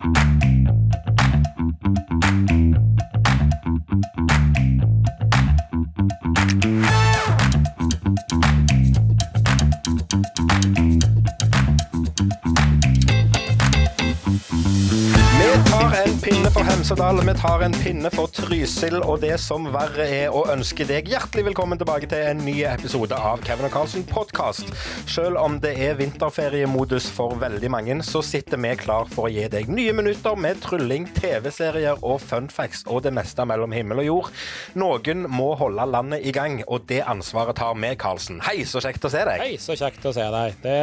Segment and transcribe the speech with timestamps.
[0.00, 0.47] Vi
[17.08, 21.06] for vi tar en pinne for Trysil, og det som verre er å ønske deg
[21.08, 24.68] hjertelig velkommen tilbake til en ny episode av Kevin og Carlsen podkast.
[25.08, 29.46] Selv om det er vinterferiemodus for veldig mange, så sitter vi klar for å gi
[29.48, 34.08] deg nye minutter med trylling, TV-serier og fun facts og det meste mellom himmel og
[34.10, 34.28] jord.
[34.76, 38.42] Noen må holde landet i gang, og det ansvaret tar vi, Carlsen.
[38.44, 39.46] Hei, så kjekt å se deg.
[39.46, 40.60] Hei, så kjekt å se deg.
[40.60, 40.76] Det,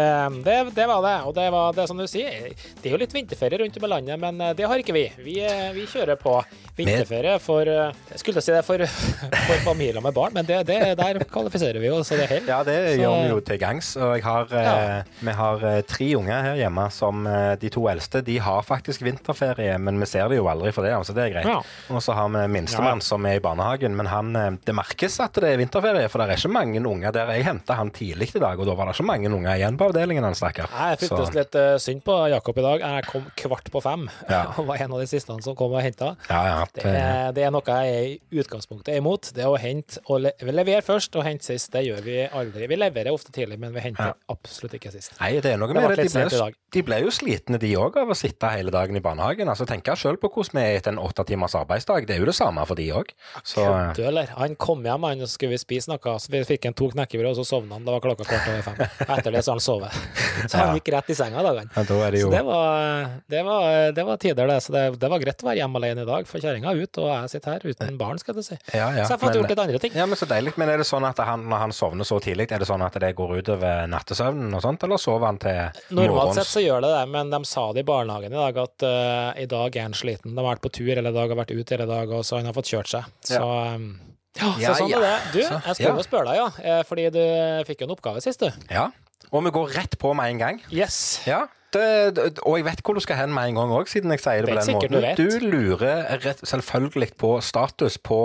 [0.49, 1.15] det, det var det.
[1.29, 2.49] Og det var det som du sier.
[2.81, 5.07] Det er jo litt vinterferie rundt om i landet, men eh, det har ikke vi.
[5.21, 6.39] Vi, eh, vi kjører på
[6.75, 8.81] vinterferie for eh, Jeg skulle si det for,
[9.47, 12.49] for familier med barn, men det, det, der kvalifiserer vi jo, så det holder.
[12.51, 13.93] Ja, det Så- gjør vi jo til gangs.
[13.95, 14.73] Og jeg har, Ja.
[14.99, 17.23] eh, vi har eh, tre unger her hjemme som
[17.59, 20.91] de to eldste de har faktisk vinterferie, men vi ser det jo aldri for det,
[21.07, 21.47] så det er greit.
[21.49, 21.61] Ja.
[21.95, 23.07] Og så har vi minstemann Ja.
[23.07, 24.33] som er i barnehagen, men han,
[24.65, 27.31] det merkes at det er vinterferie, for det er ikke mange unger der.
[27.35, 29.87] Jeg henta han tidlig i dag, og da var det ikke mange unger igjen på
[29.89, 30.67] avdelingen, han stakkar.
[30.75, 32.79] Jeg føltes litt synd på Jakob i dag.
[32.85, 34.43] Jeg kom kvart på fem Ja.
[34.57, 36.04] og var en av de siste han som kom og henta.
[36.29, 39.31] Ja, ja, Det, det, er- det er noe jeg i utgangspunktet er imot.
[39.35, 42.67] Det å hente og levere først og hente sist, det gjør vi aldri.
[42.71, 45.15] Vi leverer ofte tidlig, men vi henter absolutt ikke sist.
[45.19, 46.07] Nei, det er noe med det.
[46.09, 49.49] De ble, de ble jo slitne, de òg, av å sitte hele dagen i barnehagen.
[49.51, 52.05] Altså, Tenk sjøl på hvordan vi er etter en åtte timers arbeidsdag.
[52.09, 53.11] Det er jo det samme for de òg.
[53.55, 54.31] Kødder?
[54.37, 56.89] Han kom hjem, han, og så skulle vi spise noe, så vi fikk en to
[56.91, 57.85] knekkebrød, og så sovna han.
[57.87, 58.81] Det var klokka kvart over fem.
[59.17, 59.95] Etter det så han sovet.
[60.45, 60.73] Så han Ja.
[60.77, 61.69] gikk rett i senga dagene.
[61.75, 64.57] ja, da det Så det var, det var, det var tider, det.
[64.65, 67.01] Så det, det var greit å være hjemme alene i dag, for kjerringa er ute,
[67.03, 68.57] og jeg sitter her uten barn, skal du si.
[68.73, 69.91] ja, ja, Så jeg har fått men- gjort litt andre ting.
[69.95, 70.57] Ja, men Så deilig.
[70.57, 72.93] Men er det sånn at han, når han sovner så tidlig, er det sånn at
[72.93, 75.91] det går utover nattesøvnen og sånt, eller sover han til morgens?
[75.91, 78.83] Normalt sett så gjør det det, men de sa det i barnehagen i dag at
[78.83, 80.35] uh, i dag er han sliten.
[80.35, 82.45] De har vært på tur hele dag, har vært ute hele dag, og så han
[82.45, 83.03] har fått kjørt seg.
[83.21, 83.95] Så um,
[84.35, 84.99] ja, så sånn ja.
[84.99, 85.17] er det.
[85.33, 87.21] Du, jeg skulle jo spørre deg, ja, eh, fordi du
[87.67, 88.51] fikk jo en oppgave sist, du.
[88.69, 88.89] Ja.
[89.31, 90.59] Og vi går rett på med en gang.
[90.71, 91.21] Yes.
[91.27, 91.45] Ja.
[91.75, 94.21] Det, det- og jeg vet hvor du skal hen med en gang òg, siden jeg
[94.23, 95.17] sier det på Det den måten.
[95.19, 98.19] du du lurer rett, selvfølgelig på status på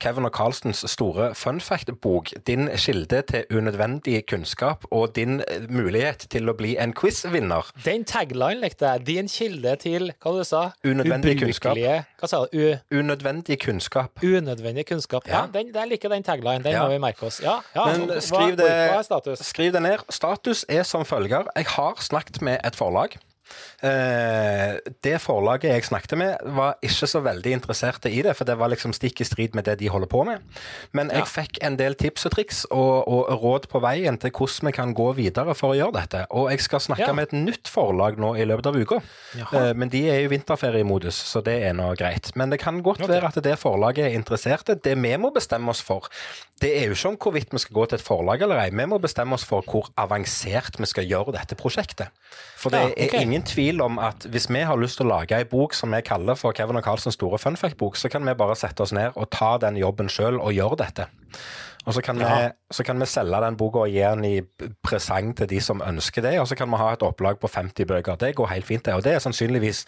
[0.00, 2.30] Kevin og Carlsens store fun fact-bok.
[2.46, 7.66] Din kilde til unødvendig kunnskap og din eh, mulighet til å bli en quiz-vinner.
[7.84, 9.06] Den tagline likte jeg.
[9.06, 10.62] Din kilde til hva du sa?
[10.84, 11.76] Unødvendig kunnskap.
[12.20, 12.58] Hva sa du?
[12.92, 14.22] U Unødvendig kunnskap.
[14.22, 15.26] unødvendig kunnskap.
[15.28, 15.46] Ja, Ja.
[15.52, 16.62] den, jeg liker den tagline.
[16.62, 16.84] Den Ja.
[16.86, 17.40] må vi merke oss.
[17.42, 17.86] Ja, ja.
[17.96, 19.38] Men hva, skriv det, hva er status?
[19.42, 19.98] skriv det ned.
[20.10, 21.46] Status er som følger.
[21.56, 22.91] Jeg har snakket med et forlag.
[22.92, 23.31] Eh,
[25.02, 28.70] det forlaget jeg snakket med, var ikke så veldig interesserte i det, for det var
[28.72, 30.38] liksom stikk i strid med det de holder på med.
[30.92, 31.24] Men jeg Ja.
[31.24, 34.94] fikk en del tips og triks og, og råd på veien til hvordan vi kan
[34.94, 36.26] gå videre for å gjøre dette.
[36.30, 37.12] Og jeg skal snakke Ja.
[37.12, 39.00] med et nytt forlag nå i løpet av uka.
[39.52, 42.34] Eh, men de er i vinterferiemodus, så det er nå greit.
[42.36, 44.74] Men det kan godt være at det forlaget er interesserte.
[44.80, 46.08] Det vi må bestemme oss for,
[46.60, 48.70] det er jo ikke om hvorvidt vi skal gå til et forlag eller ei.
[48.70, 52.08] Vi må bestemme oss for hvor avansert vi skal gjøre dette prosjektet.
[52.56, 53.18] For det Ja, okay.
[53.18, 55.92] er ingen tvil om at hvis vi har lyst til å lage ei bok som
[55.94, 59.16] vi kaller for Kevin og Carlsens store funfact-bok, så kan vi bare sette oss ned
[59.16, 61.08] og ta den jobben sjøl og gjøre dette.
[61.82, 65.32] Og så kan, vi, så kan vi selge den boka og gi den i presang
[65.38, 68.20] til de som ønsker det, og så kan vi ha et opplag på 50 bøker.
[68.20, 68.94] Det går helt fint, det.
[68.94, 69.82] Og det er sannsynligvis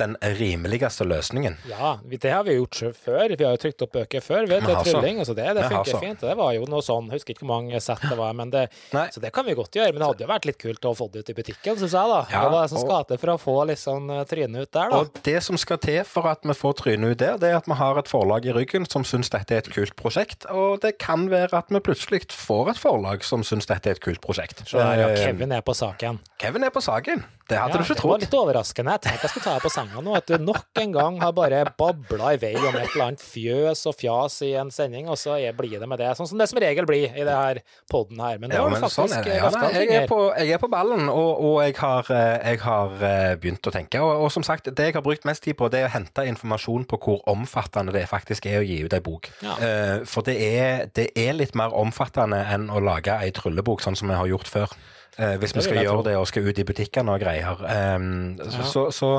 [0.00, 1.56] den rimeligste løsningen.
[1.68, 3.34] Ja, det har vi gjort før.
[3.36, 4.48] Vi har jo trykt opp bøker før.
[4.48, 4.74] Så.
[4.86, 6.22] trylling, altså det, det funker fint.
[6.24, 8.64] Det var jo noe sånn, jeg husker ikke hvor mange sett det var, men det,
[8.90, 9.92] så det kan vi godt gjøre.
[9.92, 12.12] Men det hadde jo vært litt kult å få det ut i butikken, syns jeg,
[12.14, 12.20] da.
[12.32, 15.02] Ja, Hva det som skal til for å få sånn eh, trynet ut der, da?
[15.02, 17.68] Og det som skal til for at vi får trynet ut der, det er at
[17.68, 20.48] vi har et forlag i ryggen som syns dette er et kult prosjekt.
[20.50, 24.04] Og det kan være at vi plutselig får et forlag som syns dette er et
[24.04, 24.64] kult prosjekt.
[24.68, 26.18] Så ja, Eh, Kevin er på saken.
[26.40, 27.24] Kevin er på saken.
[27.48, 28.02] Det hadde Ja, du ikke trodd.
[28.02, 28.92] det var litt overraskende.
[28.96, 30.14] Jeg tenkte jeg skulle ta deg på senga nå.
[30.16, 33.82] At du nok en gang har bare babla i vei om et eller annet fjøs
[33.90, 36.12] og fjas i en sending, og så blir det med det.
[36.16, 37.60] Sånn som det som regel blir i det her
[37.90, 38.38] podden her.
[38.38, 39.36] Men nå Ja, men sånn er det.
[39.36, 42.62] Ja, nei, jeg, er på, jeg er på ballen, og, og jeg har, eh, jeg
[42.64, 44.00] har eh, begynt å tenke.
[44.00, 46.24] Og, og som sagt, det jeg har brukt mest tid på, det er å hente
[46.28, 49.28] informasjon på hvor omfattende det faktisk er å gi ut ei bok.
[49.42, 49.58] Ja.
[49.58, 53.96] Eh, For det er, det er litt mer omfattende enn å lage ei tryllebok, sånn
[53.98, 54.72] som vi har gjort før.
[55.18, 57.58] Eh, hvis vi skal gjøre det og skal ut i butikkene og greier.
[57.96, 59.10] Um, Så, så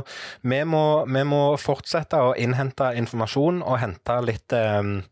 [0.42, 5.04] vi, må, vi må fortsette å innhente informasjon og hente litt, um,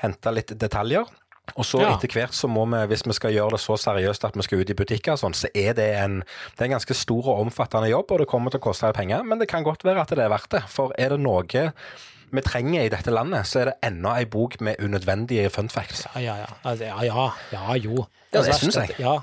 [0.00, 1.04] hente litt detaljer.
[1.58, 1.90] Og så Ja.
[1.96, 4.62] etter hvert så må vi, hvis vi skal gjøre det så seriøst at vi skal
[4.62, 7.90] ut i butikker, sånn, så er det en, det er en ganske stor og omfattende
[7.90, 10.22] jobb, og det kommer til å koste penger, men det kan godt være at det
[10.22, 10.62] er verdt det.
[10.70, 11.42] For er det noe
[12.32, 16.06] vi trenger i dette landet, så er det enda ei bok med unødvendige fun facts.
[16.14, 16.46] Ja, ja, ja.
[16.64, 18.06] Altså, ja, ja, ja, jo.
[18.32, 18.96] Ja, det Altså, syns jeg.
[19.02, 19.18] Ja.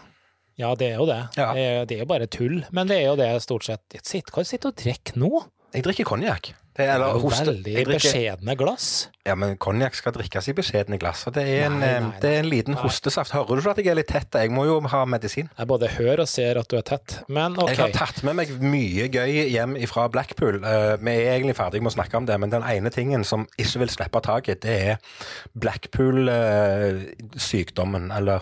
[0.59, 1.21] Ja, det er jo det.
[1.39, 1.50] Ja.
[1.56, 2.61] Det, er, det er jo bare tull.
[2.75, 5.31] Men det er jo det stort sett Sitt, Hva sitter du og drikker nå?
[5.73, 6.45] Jeg drikker konjakk.
[6.79, 8.85] Det er- Det er veldig drikker- beskjedne glass.
[9.27, 11.25] Ja, men konjakk skal drikkes i beskjedne glass.
[11.27, 13.31] Og det er en, Nei, eh, nei, det er en liten hostesaft.
[13.35, 14.31] Hører du at jeg er litt tett?
[14.39, 15.50] Jeg må jo ha medisin.
[15.59, 17.67] Jeg både hører og ser at du er tett, men OK.
[17.73, 20.63] Jeg har tatt med meg mye gøy hjem fra Blackpool.
[20.63, 23.44] Uh, vi er egentlig ferdig med å snakke om det, men den ene tingen som
[23.59, 24.97] ikke vil slippe taket, det er
[25.59, 28.39] Blackpool-sykdommen, eller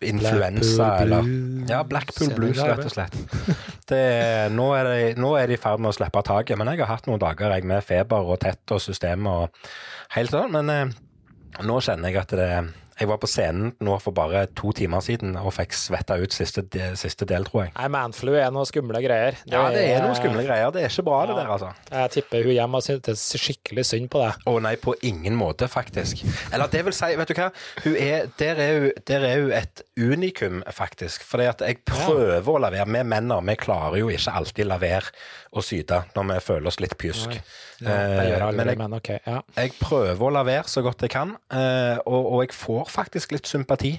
[0.00, 1.26] influensa, eller
[1.68, 3.16] Ja, Blackpool Blues, rett og slett.
[3.90, 4.02] Det,
[4.54, 7.08] nå, de, nå er de i ferd med å slippe taket, men jeg har hatt
[7.10, 9.72] noen dager jeg, med feber og tett og systemet og
[10.14, 10.92] helt sånn, men eh,
[11.66, 12.50] nå kjenner jeg at det
[13.00, 16.62] Jeg var på scenen nå for bare to timer siden og fikk svetta ut siste,
[16.68, 17.72] de- siste del, tror jeg.
[17.78, 19.38] Nei, manflu er noe skumle greier.
[19.48, 20.70] Ja, det er noen skumle greier.
[20.74, 21.70] Det er ikke bra, det der, altså.
[21.90, 24.44] Jeg tipper hun hjemme har syntes skikkelig synd på deg.
[24.46, 26.20] Å nei, på ingen måte, faktisk.
[26.52, 27.48] Eller det vil si, vet du hva,
[27.96, 31.24] er, der, er hun, der er hun et unikum, faktisk.
[31.24, 32.88] Fordi at jeg prøver å la være.
[32.90, 35.08] Vi menn vi klarer jo ikke alltid la være
[35.56, 37.32] å syte når vi føler oss litt pjusk.
[37.32, 37.48] Ja, det
[37.80, 39.08] Eh, men jeg, men OK.
[39.24, 39.38] Ja.
[39.56, 43.32] jeg prøver å la være så godt jeg kan, eh, og, og jeg får faktisk
[43.32, 43.96] litt sympati.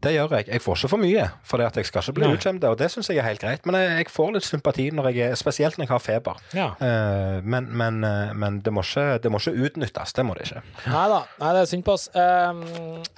[0.00, 0.46] Det gjør jeg.
[0.48, 3.18] Jeg får ikke for mye, for jeg skal ikke bli utskjemt, og det syns jeg
[3.18, 3.64] er helt greit.
[3.66, 6.42] Men jeg, jeg får litt sympati, når jeg spesielt når jeg har feber.
[6.54, 6.68] ja.
[6.78, 10.12] Uh, men men, uh, men det, må ikke, det må ikke utnyttes.
[10.14, 10.62] Det må det ikke.
[10.86, 12.06] Nei da, nei, det er synd på oss.
[12.14, 12.62] Um,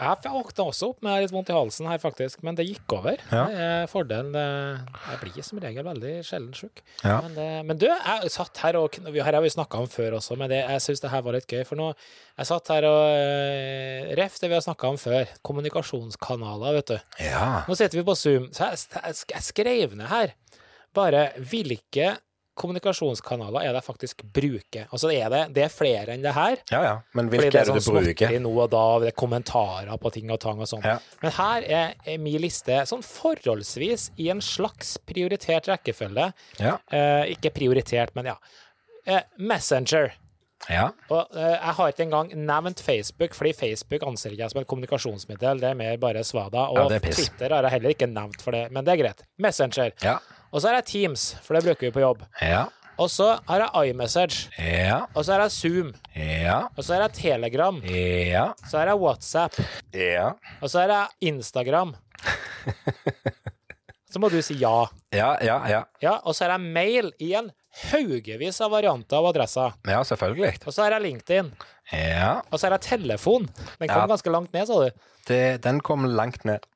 [0.01, 3.21] jeg våkna også opp med litt vondt i halsen her, faktisk, men det gikk over.
[3.31, 3.45] Ja.
[3.51, 4.33] Det er fordelen.
[4.35, 6.81] Jeg blir som regel veldig sjelden sjuk.
[7.05, 7.21] Ja.
[7.27, 10.37] Men, det- men du, jeg satt her og Her har vi snakka om før også,
[10.41, 11.63] men det, jeg syns det her var litt gøy.
[11.69, 11.91] For nå
[12.41, 15.29] Jeg satt her og Ref det vi har snakka om før.
[15.45, 16.97] Kommunikasjonskanaler, vet du.
[17.25, 17.63] Ja.
[17.69, 20.35] Nå sitter vi på Zoom, så jeg, jeg, skrev ned her
[20.97, 22.17] bare hvilke
[22.61, 24.89] kommunikasjonskanaler er det jeg faktisk bruker.
[24.93, 26.59] Altså er det, det er flere enn det her.
[26.73, 26.95] ja, ja.
[27.17, 28.35] Men hvilke det er det du sånn bruker?
[28.43, 30.85] nå og da, det er kommentarer på ting og tang og sånn.
[30.85, 30.99] Ja.
[31.23, 36.31] Men her er, er min liste sånn forholdsvis i en slags prioritert rekkefølge.
[36.61, 36.77] Ja.
[36.93, 38.37] Eh, ikke prioritert, men ja.
[39.09, 40.13] Eh, Messenger.
[40.69, 40.89] Ja.
[41.09, 44.69] Og eh, jeg har ikke engang nevnt Facebook, fordi Facebook anser ikke jeg som et
[44.71, 45.63] kommunikasjonsmiddel.
[45.63, 46.67] Det er mer bare svada.
[46.69, 47.07] Og Ja, er.
[47.09, 49.25] Twitter har jeg heller ikke nevnt for det, men det er greit.
[49.39, 49.95] Messenger.
[50.05, 50.19] Ja.
[50.51, 52.27] Og så har jeg Teams, for det bruker vi på jobb.
[52.43, 52.67] Ja.
[53.01, 54.51] Og så har jeg iMessage.
[54.59, 55.07] Ja.
[55.15, 55.95] Og så har jeg Zoom.
[56.15, 56.59] Ja.
[56.77, 57.81] Og så har jeg Telegram.
[57.89, 58.51] Ja.
[58.69, 59.57] Så har jeg WhatsApp.
[59.95, 60.33] Ja.
[60.61, 61.95] Og så har jeg Instagram.
[64.11, 64.87] Så må du si ja.
[65.15, 65.85] Ja, ja, ja.
[66.03, 67.51] Ja, Og så har jeg mail i en
[67.93, 69.77] haugevis av varianter av adresser.
[69.87, 70.57] Ja, selvfølgelig.
[70.67, 71.53] Og så har jeg LinkedIn.
[71.93, 72.41] Ja.
[72.51, 73.47] Og så har jeg telefon.
[73.79, 74.07] Den kom Ja.
[74.11, 74.91] ganske langt ned, sa du.
[75.29, 76.67] Det, den kom langt ned.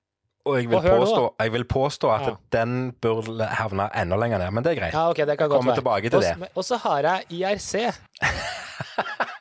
[0.47, 2.35] Og jeg vil, Og påstå, jeg vil påstå at Ja.
[2.53, 4.93] den burde havne enda lenger ned, men det er greit.
[4.93, 6.51] Ja, ok, det kan godt Kommer tilbake til det.
[6.55, 7.95] Og så har jeg IRC.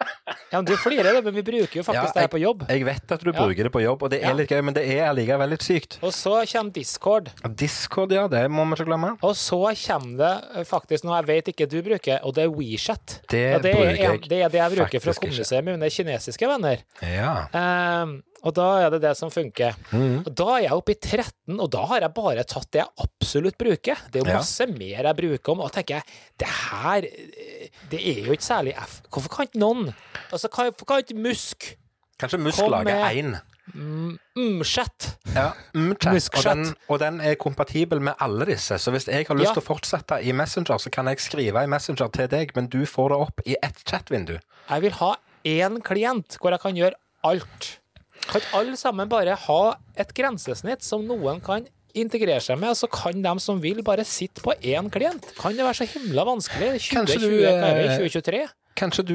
[0.53, 2.63] Ja, men Du flirer, det, men vi bruker jo faktisk Ja, det her på jobb.
[2.69, 4.83] Jeg vet at du bruker det på jobb, og det er litt gøy, men det
[4.94, 5.97] er allikevel litt sykt.
[6.05, 7.31] Og så kommer Discord.
[7.57, 9.15] Discord, ja, det må vi ikke glemme.
[9.25, 9.57] Og så
[9.88, 13.17] kommer det eh, faktisk noe jeg vet ikke du bruker, og det er WeChat.
[13.33, 15.25] Det ja, det, er, jeg det er det jeg bruker for å ikke.
[15.25, 16.85] kommunisere med mine kinesiske venner.
[17.01, 17.33] Ja.
[17.57, 19.75] Ehm, og da er det det som funker.
[19.92, 20.25] Mm.
[20.25, 22.92] Og da er jeg oppe i 13, og da har jeg bare tatt det jeg
[23.06, 23.95] absolutt bruker.
[24.12, 24.38] Det er jo Ja.
[24.42, 26.04] masse mer jeg bruker om, og da tenker jeg
[26.44, 29.01] det her eh, Det er jo ikke særlig F.
[29.10, 29.94] Hvorfor kan ikke noen
[30.31, 31.78] Altså, kan, kan ikke Musk
[32.19, 33.42] Kanskje Musk Kom lager med- én.
[34.36, 35.18] Mm-chat.
[35.36, 36.30] Ja, mm-chat.
[36.36, 38.78] Og, den, og den er kompatibel med alle disse.
[38.80, 39.54] Så hvis jeg har lyst Ja.
[39.54, 42.83] til å fortsette i Messenger, så kan jeg skrive i Messenger til deg, men du
[42.85, 44.40] får det opp i ett chatvindu.
[44.69, 47.80] Jeg vil ha én klient hvor jeg kan gjøre alt.
[48.30, 49.61] Kan alle sammen bare ha
[49.99, 54.06] et grensesnitt som noen kan integrere seg med, og så kan de som vil, bare
[54.07, 55.27] sitte på én klient?
[55.37, 56.71] Kan det være så himla vanskelig?
[56.81, 58.44] 2020, Kanskje du, hva er vi, eh, 2023?
[58.80, 59.13] Kanskje du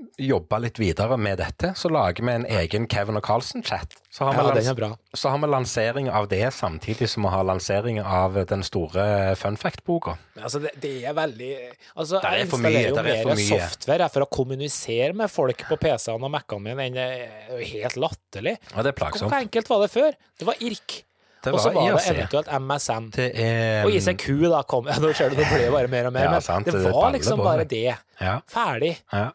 [0.00, 3.96] ø, jobber litt videre med dette, så lager vi en egen Kevin og Carlsen-chat.
[4.10, 4.88] Så, Ja, lans- den bra.
[5.14, 9.56] så har vi lansering av det samtidig som vi har lansering av den store fun
[9.56, 10.16] fact-boka.
[10.42, 11.50] Altså, det, det er veldig
[11.96, 15.30] Altså, er jeg for mye, installerer jo er for mer software for å kommunisere med
[15.30, 17.06] folk på PC-ene og Mac-ene mine enn det
[17.52, 18.56] er helt latterlig.
[18.74, 20.12] Ja, det er Hvor enkelt var det før?
[20.40, 21.04] Det var IRK,
[21.46, 23.06] og så var det eventuelt MSN.
[23.30, 26.26] Er Og ICQ da kom ja, Nå ser du, det ble bare mer og mer,
[26.26, 27.96] Ja, men sant, det det var liksom bare det.
[28.20, 28.40] Ja.
[28.50, 28.96] Ferdig.
[29.12, 29.30] Ja.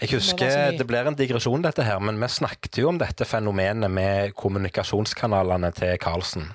[0.00, 3.90] Jeg husker det blir en digresjon dette her, men vi snakket jo om dette fenomenet
[3.90, 6.50] med kommunikasjonskanalene til Karlsen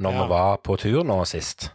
[0.00, 0.22] når Ja.
[0.22, 1.70] vi var på tur nå sist.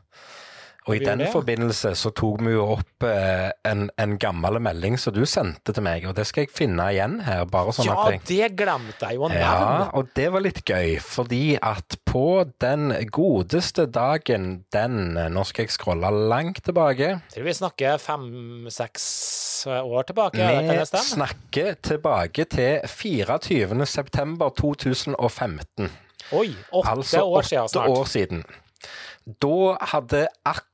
[0.85, 4.59] Og i Vi den det, forbindelse så tok vi jo opp eh, en, en gammel
[4.61, 7.87] melding som du sendte til meg, og det skal jeg finne igjen her, bare sånn
[7.89, 11.55] Ja, at jeg det glemte jeg jo å ja, og det var litt gøy, fordi
[11.57, 17.15] at på den godeste dagen den Nå skal jeg scrolle langt tilbake.
[17.33, 19.07] Tror vi snakker fem-seks
[19.81, 21.09] år tilbake, ja, det kan Vi det stemme?
[21.15, 23.85] snakker tilbake til 24.
[23.89, 25.89] september 2015.
[26.33, 27.73] Oi, åtte Altså år siden snart.
[27.73, 28.45] Altså åtte år siden.
[29.41, 29.57] Da
[29.95, 30.71] hadde akkurat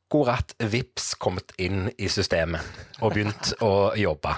[0.72, 4.36] Vips kommet inn i systemet og begynt å jobbe.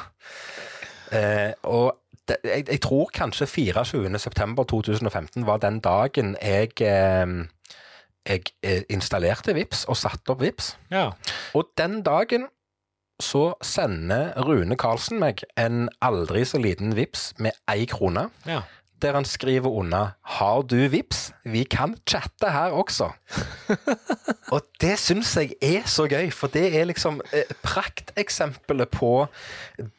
[1.13, 7.27] Eh, og det, jeg, jeg tror kanskje 24.9.2015 var den dagen jeg, eh,
[8.23, 10.75] jeg eh, installerte Vips og satte opp Vips.
[10.93, 11.11] Ja.
[11.53, 12.47] Og den dagen
[13.21, 18.63] så sender Rune Karlsen meg en aldri så liten Vips med én krone, ja.
[19.01, 21.31] der han skriver unna 'Har du Vips?
[21.43, 23.11] Vi kan chatte her også'.
[24.53, 29.27] og det syns jeg er så gøy, for det er liksom eh, prakteksempelet på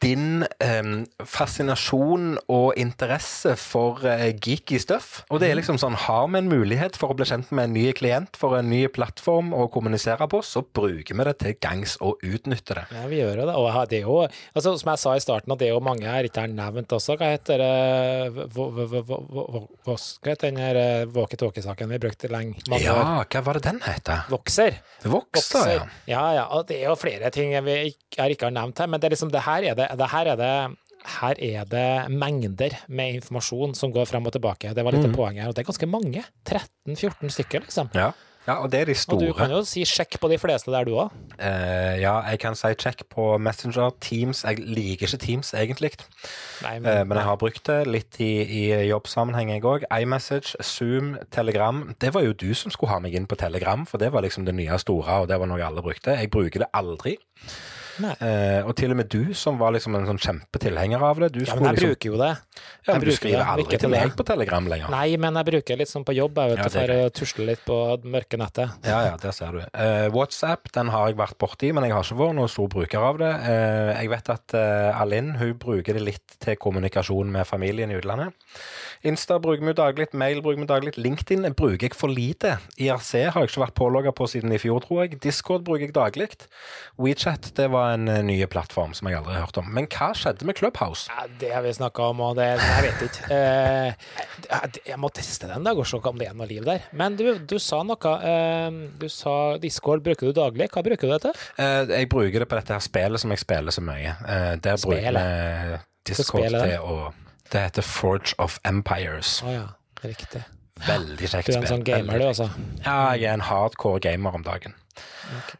[0.01, 5.23] din eh, fascinasjon og interesse for eh, geeky stuff.
[5.29, 7.75] Og det er liksom sånn, har vi en mulighet for å bli kjent med en
[7.77, 11.97] ny klient for en ny plattform å kommunisere på, så bruker vi det til gangs
[12.01, 12.85] og utnytter det.
[12.95, 13.47] Ja, vi gjør det.
[13.53, 14.17] Og det er jo,
[14.53, 16.95] altså, som jeg sa i starten, at det er jo mange her ikke har nevnt
[16.95, 17.17] også.
[17.19, 22.55] Hva heter det Hva heter den her eh, walkietalkie-saken vi brukte lenge?
[22.69, 22.81] år?
[22.81, 24.25] Ja, hva var det den heter?
[24.29, 24.79] Vokser.
[25.03, 25.85] Vokser, ja.
[26.09, 26.45] ja, ja.
[26.55, 29.15] Og det er jo flere ting vi ikke, ikke har nevnt her, men det er
[29.15, 30.55] liksom, det her er det, det her er det
[31.05, 34.71] her er det mengder med informasjon som går frem og tilbake.
[34.73, 35.17] Det var litt av mm.
[35.17, 35.51] poenget her.
[35.51, 36.23] Og det er ganske mange.
[36.49, 37.91] 13-14 stykker, liksom.
[37.93, 38.07] Ja.
[38.45, 39.17] Ja, og det er de store.
[39.17, 41.13] Og du kan jo si sjekk på de fleste der, du òg.
[41.39, 44.43] Uh, ja, jeg kan si sjekk på Messenger, Teams.
[44.45, 45.91] Jeg liker ikke Teams egentlig,
[46.63, 49.87] Nei, eh, men jeg har brukt det litt i, i jobbsammenheng, jeg òg.
[49.89, 51.83] iMessage, Zoom, Telegram.
[52.01, 54.45] Det var jo du som skulle ha meg inn på Telegram, for det var liksom
[54.45, 56.17] det nye store, og det var noe alle brukte.
[56.17, 57.17] Jeg bruker det aldri.
[58.03, 61.31] Eh, og til og med du, som var liksom en sånn kjempetilhenger av det.
[61.35, 62.31] Du Ja, men jeg liksom, bruker jo det.
[62.35, 64.91] ja, men jeg du skriver aldri til meg på Telegram lenger.
[64.93, 67.47] Nei, men jeg bruker litt sånn på jobb, jeg vet Ja, det for å tusle
[67.51, 67.79] litt på
[68.15, 68.75] mørke nettet.
[68.87, 69.61] Ja, ja, der ser du.
[69.63, 73.07] Eh, WhatsApp den har jeg vært borti, men jeg har ikke vært noen stor bruker
[73.11, 73.31] av det.
[73.51, 77.99] Eh, jeg vet at uh, Alinn hun bruker det litt til kommunikasjon med familien i
[77.99, 78.35] utlandet.
[79.05, 82.55] Insta bruker vi daglig, mail bruker vi daglig, LinkedIn bruker jeg for lite.
[82.81, 85.19] IRC har jeg ikke vært pålogga på siden i fjor, tror jeg.
[85.21, 86.27] Discord bruker jeg daglig.
[86.97, 89.67] WeChat det var en eh, ny plattform som jeg aldri har hørt om.
[89.77, 91.05] Men hva skjedde med Clubhouse?
[91.11, 93.29] Ja, det har vi snakka om, og det Jeg vet ikke.
[93.35, 93.93] Eh,
[94.85, 96.81] jeg- må teste den en dag og se om det er noe liv der.
[96.93, 98.13] Men du, du sa noe.
[98.23, 100.69] Eh, du sa Discord bruker du daglig.
[100.71, 101.43] Hva bruker du det til?
[101.59, 104.15] Eh, jeg bruker det på dette her spillet som jeg spiller så mye.
[104.25, 107.11] Eh, der bruker vi Discord til å
[107.51, 109.37] Det heter Forge of Empires.
[109.45, 109.65] Å ja,
[110.03, 110.43] riktig.
[110.85, 112.49] Veldig kjekt Du er en sånn gamer, du, altså.
[112.83, 114.75] Ja, jeg er en hardcore gamer om dagen.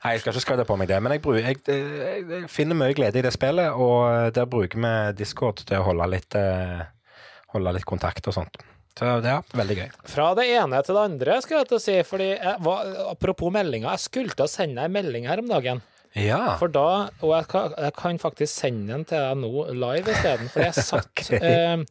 [0.04, 2.78] Nei, jeg skal ikke skryte på meg det, men jeg, bruker, jeg, jeg, jeg finner
[2.78, 6.84] mye glede i det spillet, og der bruker vi Discord til å holde litt, eh,
[7.56, 8.60] holde litt kontakt og sånt.
[8.96, 9.90] Så det er veldig gøy.
[10.08, 11.96] Fra det ene til det andre, skal jeg til å si.
[12.08, 12.76] Fordi jeg
[13.12, 15.82] apropos meldinger, jeg skulle til å sende deg en melding her om dagen.
[16.16, 16.56] Ja.
[16.62, 20.48] For da, og jeg kan, jeg kan faktisk sende den til deg nå live isteden,
[20.54, 21.40] for jeg satt okay.
[21.44, 21.86] eh,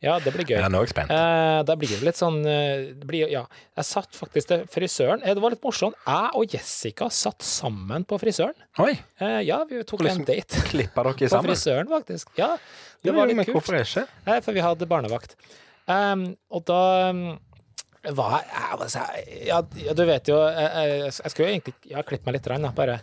[0.00, 0.54] Ja, det blir gøy.
[0.60, 1.10] Jeg er jeg spent.
[1.10, 3.42] Eh, da blir det litt sånn eh, det blir, Ja,
[3.76, 5.24] jeg satt faktisk til frisøren.
[5.26, 5.98] Eh, Det var litt morsomt.
[6.06, 8.54] Jeg og Jessica satt sammen på frisøren.
[8.84, 11.50] Oi, Eh, ja, vi tok liksom en date klippa dere på sammen?
[11.50, 12.30] frisøren, faktisk.
[12.38, 12.52] Ja,
[13.02, 13.58] det Jo, var jo, men litt kult.
[13.58, 14.06] Hvorfor ikke?
[14.30, 15.34] Nei, for vi hadde barnevakt.
[15.88, 17.22] Um, og da um,
[18.04, 18.44] jeg,
[18.78, 19.02] altså,
[19.48, 19.58] ja,
[19.94, 22.98] du vet jo Jeg, jeg, jeg skulle jo egentlig ja, klippe meg litt, rann, bare.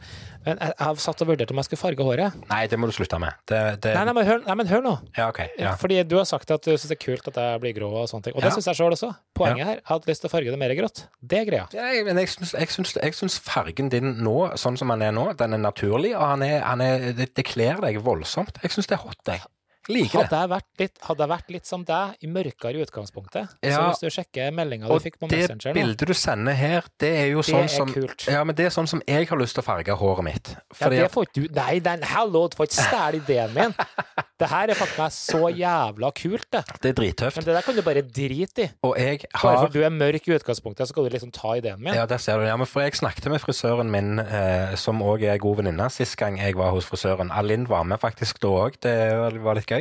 [0.46, 2.38] Men jeg, jeg satt og vurdert om jeg skulle farge håret.
[2.50, 3.36] Nei, det må du slutte med.
[3.50, 4.94] Det, det, Nei, nei, men hør, nei, men hør nå.
[5.18, 5.74] Ja, okay, Ja.
[5.82, 8.08] Fordi du har sagt at du syns det er kult at jeg blir grå og
[8.12, 8.36] sånne ting.
[8.38, 8.56] Og det Ja.
[8.56, 9.12] syns jeg sjøl også.
[9.36, 11.04] Poenget her, jeg hadde lyst til å farge det mer grått.
[11.22, 11.66] Det er greia.
[11.76, 12.70] Jeg, men jeg jeg,
[13.02, 16.46] jeg syns fargen din nå, sånn som den er nå, den er naturlig, og han
[16.46, 18.62] er, han er, det, det kler deg voldsomt.
[18.64, 19.44] Jeg syns det er hot, jeg.
[19.92, 20.24] Liker.
[20.24, 23.82] Hadde jeg vært litt, hadde jeg vært litt som deg, i mørkere i utgangspunktet, så
[23.86, 27.12] hvis du sjekker meldinga du fikk på Messenger Og det bildet du sender her, det
[27.22, 28.28] er jo det sånn er som kult.
[28.32, 30.54] Ja, men det er sånn som jeg har lyst til å farge håret mitt.
[30.80, 33.76] Ja, det får ikke du Nei, den, hallo, du får ikke stjele ideen min.
[34.36, 36.62] Det her er faktisk meg så jævla kult, det.
[36.84, 37.38] det er drittøft.
[37.40, 38.68] Men det der kan du bare drite i.
[38.84, 41.32] Og jeg har Bare fordi for du er mørk i utgangspunktet, så skal du liksom
[41.32, 41.96] ta ideen min.
[41.96, 42.44] Ja, der ser du.
[42.50, 46.18] Ja, men for jeg snakket med frisøren min, eh, som òg er god venninne, sist
[46.20, 47.32] gang jeg var hos frisøren.
[47.32, 48.96] Alin var med faktisk da òg, det
[49.40, 49.75] var litt gøy.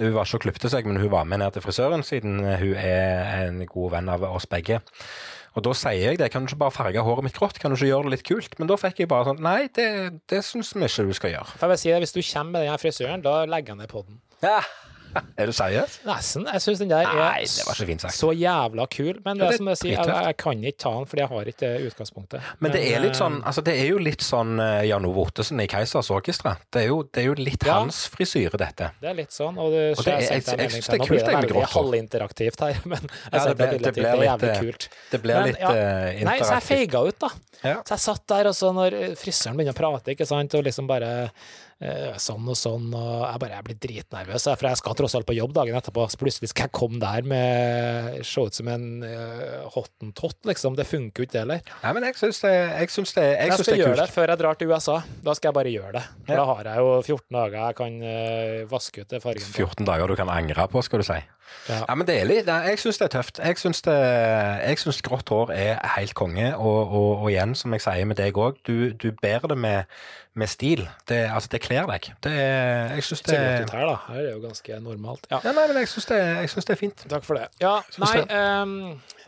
[0.00, 2.76] Hun var ikke og klipte seg, men hun var med ned til frisøren, siden hun
[2.76, 4.82] er en god venn av oss begge.
[5.56, 7.78] Og da sier jeg det, kan du ikke bare farge håret mitt grått, kan du
[7.78, 8.58] ikke gjøre det litt kult?
[8.60, 9.86] Men da fikk jeg bare sånn, nei, det,
[10.28, 11.56] det syns vi ikke du skal gjøre.
[11.56, 13.92] Får jeg vil si det, Hvis du kommer med den frisøren, da legger han ned
[13.92, 14.20] poden.
[14.44, 14.60] Ja.
[15.40, 15.98] Er du seriøs?
[16.06, 16.46] Nesten.
[16.52, 18.14] Jeg syns den der Nei, er det var ikke fint sagt.
[18.16, 19.20] så jævla kul.
[19.24, 21.30] Men det Ja, det som jeg sier, jeg, jeg kan ikke ta den fordi jeg
[21.32, 22.40] har ikke utgangspunktet.
[22.60, 25.24] Men det er litt eh, sånn altså det er jo litt sånn eh, Jan Ove
[25.26, 26.56] Ottesen i Keisers Orkestra.
[26.72, 27.80] Det er jo, det er jo litt Ja.
[27.80, 28.90] hans frisyre, dette.
[29.00, 31.08] Det er litt sånn, og, det, Og det jeg jeg- jeg syns det er kult,
[31.10, 31.82] blir det veldig grått hår.
[31.82, 34.88] halvinteraktivt her, men jeg Ja, det det er litt, eh, kult.
[35.10, 36.68] Det blir litt eh, Nei, så jeg interaktivt.
[36.68, 37.28] feiga ut, da.
[37.86, 40.86] Så jeg satt der, og så når frisøren begynner å prate, ikke sant, og liksom
[40.86, 41.28] bare eh,
[42.16, 45.34] sånn og sånn, og jeg bare jeg blir dritnervøs, for jeg skal tross alt på
[45.36, 49.66] jobb dagen etterpå, så plutselig skal jeg komme der med se ut som en uh,
[49.74, 50.76] hottentott, liksom.
[50.78, 51.60] Det funker jo ikke, det heller.
[51.82, 53.92] Nei, men jeg syns det, jeg syns det, jeg Jeg syns skal det er gjøre
[53.98, 54.04] kult.
[54.06, 54.96] det før jeg drar til USA.
[55.28, 56.04] Da skal jeg bare gjøre det.
[56.24, 56.40] For Ja.
[56.40, 60.08] Da har jeg jo 14 dager jeg kan uh, vaske ut det fargen 14 dager
[60.08, 61.20] du kan angre på, skal du si.
[61.68, 61.80] Ja.
[61.88, 63.40] Ja, men det er litt, Jeg syns det er tøft.
[63.42, 63.58] Jeg
[64.78, 66.52] syns, grått hår er helt konge.
[66.56, 69.84] Og, og, og igjen, som jeg sier med deg òg, du, du bærer det med,
[70.38, 70.84] med stil.
[71.08, 72.10] Det, altså, det kler deg.
[72.22, 73.96] Det er, jeg syns Det ut her, da.
[74.12, 75.26] Her er jo ganske normalt.
[75.30, 75.40] Ja.
[75.44, 76.20] ja, nei, men jeg syns det,
[76.54, 77.06] det er fint.
[77.10, 77.48] Takk for det.
[77.62, 78.76] Ja, nei ehm,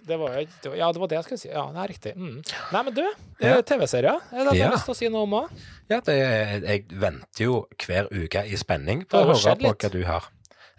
[0.09, 1.51] det var Ja, det var det jeg skulle si.
[1.51, 2.15] Ja, det er riktig.
[2.17, 2.39] Mm.
[2.73, 3.05] Nei, men du,
[3.67, 4.23] TV-serier.
[4.33, 5.53] Er det du har lyst til å si noe om òg?
[5.91, 9.91] Ja, det, er- jeg venter jo hver uke i spenning på å høre på hva
[9.93, 10.29] du har.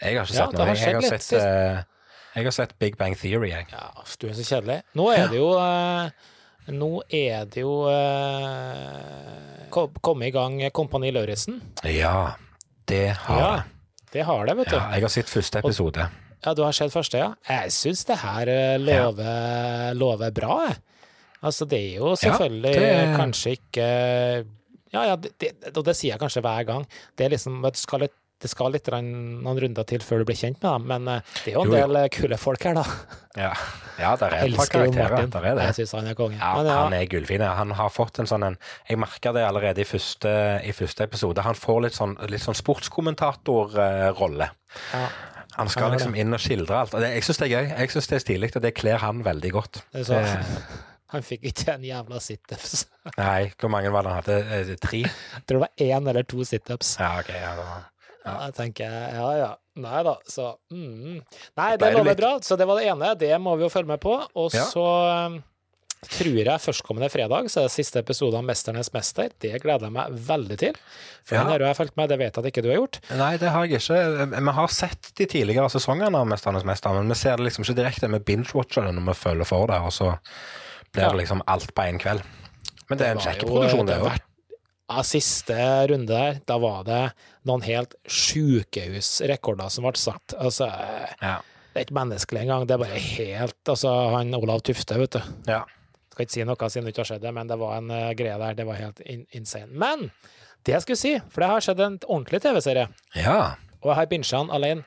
[0.02, 0.68] Jeg har ikke sett det noe.
[0.74, 3.66] Jeg, jeg, har sett, uh, jeg har sett Big Bang Theory, jeg.
[3.74, 3.90] Ja,
[4.22, 4.78] du er så kjedelig.
[4.96, 6.10] Nå er det jo uh,
[6.70, 11.60] Nå er det jo uh, kom- kommet i gang Kompani Lauritzen.
[11.84, 12.34] Ja,
[12.90, 13.64] det har Ja, jeg.
[14.14, 14.76] det har det, vet du.
[14.78, 16.06] Ja, jeg har sett første episode.
[16.46, 17.34] Ja, du har sett første, ja?
[17.50, 18.48] Jeg syns det her
[18.80, 20.78] lover, lover, lover bra, jeg.
[21.44, 23.90] Altså, det er jo selvfølgelig det- kanskje ikke
[24.92, 26.86] Ja, ja, det, det, og det sier jeg kanskje hver gang.
[27.16, 30.38] Det er liksom et skal litt, det skal litt noen runder til før du blir
[30.40, 32.78] kjent med dem, men eh, det er jo en Jo, del eh, kule folk her,
[32.80, 32.86] da.
[33.36, 33.50] Ja,
[34.00, 35.28] ja der er et par karakterer.
[35.34, 35.66] Der er det.
[35.70, 36.38] Jeg syns han er konge.
[36.40, 37.44] Ja, Men ja, han er gullfin.
[37.44, 38.58] Han har fått en sånn en
[38.90, 40.32] Jeg merker det allerede i første,
[40.64, 41.44] i første episode.
[41.46, 44.50] Han får litt sånn, litt sånn sportskommentatorrolle.
[44.94, 45.04] ja,
[45.58, 46.96] Han skal Han liksom inn og skildre alt.
[46.96, 47.72] Og det, jeg syns det er gøy.
[47.76, 49.84] Jeg syns det er stilig, og det kler han veldig godt.
[49.92, 50.48] det er så,
[51.14, 52.84] han fikk ikke en jævla situps.
[53.18, 54.42] Nei, hvor mange var det han hadde?
[54.58, 55.04] Eh, Tre?
[55.04, 56.96] Jeg tror det var én eller to situps.
[57.02, 57.32] Ja, ok.
[57.34, 57.89] Ja, det var.
[58.26, 59.52] Ja, jeg tenker ja ja.
[59.80, 61.22] Nei da, så mm.
[61.58, 62.32] Nei, det er det lover bra.
[62.44, 63.14] Så det var det ene.
[63.16, 64.18] Det må vi jo følge med på.
[64.36, 64.66] Og Ja.
[64.68, 64.84] så
[65.28, 65.38] um,
[66.04, 69.32] tror jeg førstkommende fredag så er det siste episode av 'Mesternes mester'.
[69.40, 70.76] Det gleder jeg meg veldig til.
[71.24, 71.44] For Ja.
[71.44, 73.00] den har jeg fulgt med, det vet jeg at ikke du har gjort.
[73.16, 74.30] Nei, det har jeg ikke.
[74.46, 77.76] Vi har sett de tidligere sesongene av 'Mesternes mester', men vi ser det liksom ikke
[77.76, 78.12] direkte.
[78.12, 80.20] Vi binge-watcher det når vi følger for det, og så
[80.94, 81.10] blir Ja.
[81.12, 82.22] det liksom alt på én kveld.
[82.90, 84.20] Men det er en kjekk produksjon, eh, det òg.
[84.90, 85.56] Ja, siste
[85.92, 87.02] runde der, da var det
[87.46, 90.34] noen helt sjukehusrekorder som ble satt.
[90.40, 90.66] Altså,
[91.22, 91.36] Ja.
[91.74, 92.66] det er ikke menneskelig engang.
[92.68, 95.22] Det er bare helt Altså, han Olav Tufte, vet du.
[95.48, 95.64] ja.
[96.12, 98.38] Skal ikke si noe siden det ikke har skjedd, men det var en uh, greie
[98.38, 98.54] der.
[98.58, 99.70] Det var helt in insane.
[99.72, 100.12] Men
[100.66, 103.56] det jeg skulle si, for det har skjedd en ordentlig TV-serie, Ja.
[103.82, 104.84] og jeg har binsja den alene.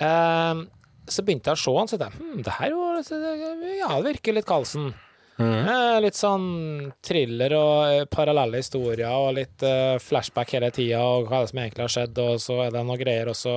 [0.00, 0.64] Uh,
[1.06, 4.16] så begynte jeg å se den, så tenkte jeg hm, det her jo, Ja, det
[4.16, 4.94] virker litt Karlsen.
[5.36, 5.66] Mhm.
[5.68, 6.44] Eh, litt sånn
[7.04, 11.60] thriller og eh, parallelle historier og litt eh, flashback hele tida og hva det som
[11.60, 13.56] egentlig har skjedd, og så er det noen greier, og så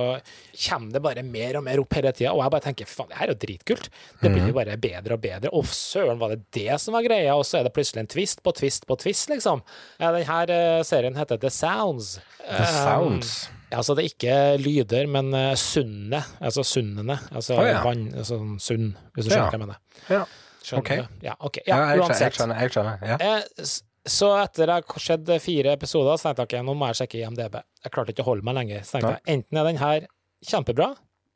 [0.66, 3.20] kommer det bare mer og mer opp hele tida, og jeg bare tenker faen, det
[3.20, 3.88] her er jo dritkult.
[4.20, 5.52] Det blir jo bare bedre og bedre.
[5.56, 7.32] Og søren, var det det som var greia?
[7.38, 9.64] Og så er det plutselig en twist på twist på twist, liksom.
[10.02, 12.18] Ja, den her eh, serien heter The Sounds.
[12.44, 13.32] The Sounds.
[13.48, 16.20] Um, altså det er ikke lyder, men sunne.
[16.44, 17.16] Altså sunnene.
[17.32, 17.80] Altså oh, ja.
[17.86, 19.46] vann, altså sunn, hvis du Ja.
[19.48, 19.80] hva jeg mener.
[20.10, 20.24] Ja.
[20.62, 21.04] Skjønner okay.
[21.04, 21.26] du?
[21.26, 21.60] Ja, ok.
[21.66, 22.60] Ja, Ja, jeg, skjønner, jeg skjønner.
[22.60, 23.06] Jeg skjønner.
[23.06, 23.16] Ja.
[23.20, 23.76] Eh,
[24.10, 27.58] Så etter det har skjedd fire episoder, så tenkte jeg nå må jeg sjekke IMDb.
[27.84, 28.84] Jeg klarte ikke å holde meg lenger.
[28.88, 30.06] Så tenkte jeg enten er den her
[30.50, 30.86] kjempebra,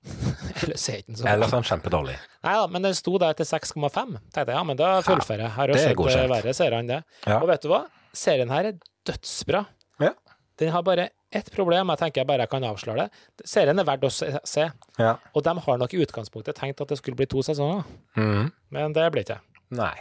[0.63, 1.51] eller så er den så Eller bra.
[1.53, 2.17] sånn kjempedårlig.
[2.45, 4.17] Nei da, men den sto der til 6,5.
[4.33, 5.53] Tenkte jeg ja, men da fullfører jeg.
[5.59, 7.01] Her har er skjedd eh, verre serier enn det.
[7.37, 7.83] Og vet du hva?
[8.17, 9.65] Serien her er dødsbra.
[10.05, 10.13] Ja.
[10.61, 13.47] Den har bare ett problem, jeg tenker jeg bare kan avsløre det.
[13.49, 15.17] Serien er verdt å se- Ja.
[15.35, 17.85] og de har nok i utgangspunktet tenkt at det skulle bli to sesonger,
[18.17, 18.53] mm.
[18.71, 19.41] men det blir ikke.
[19.71, 19.95] Nei.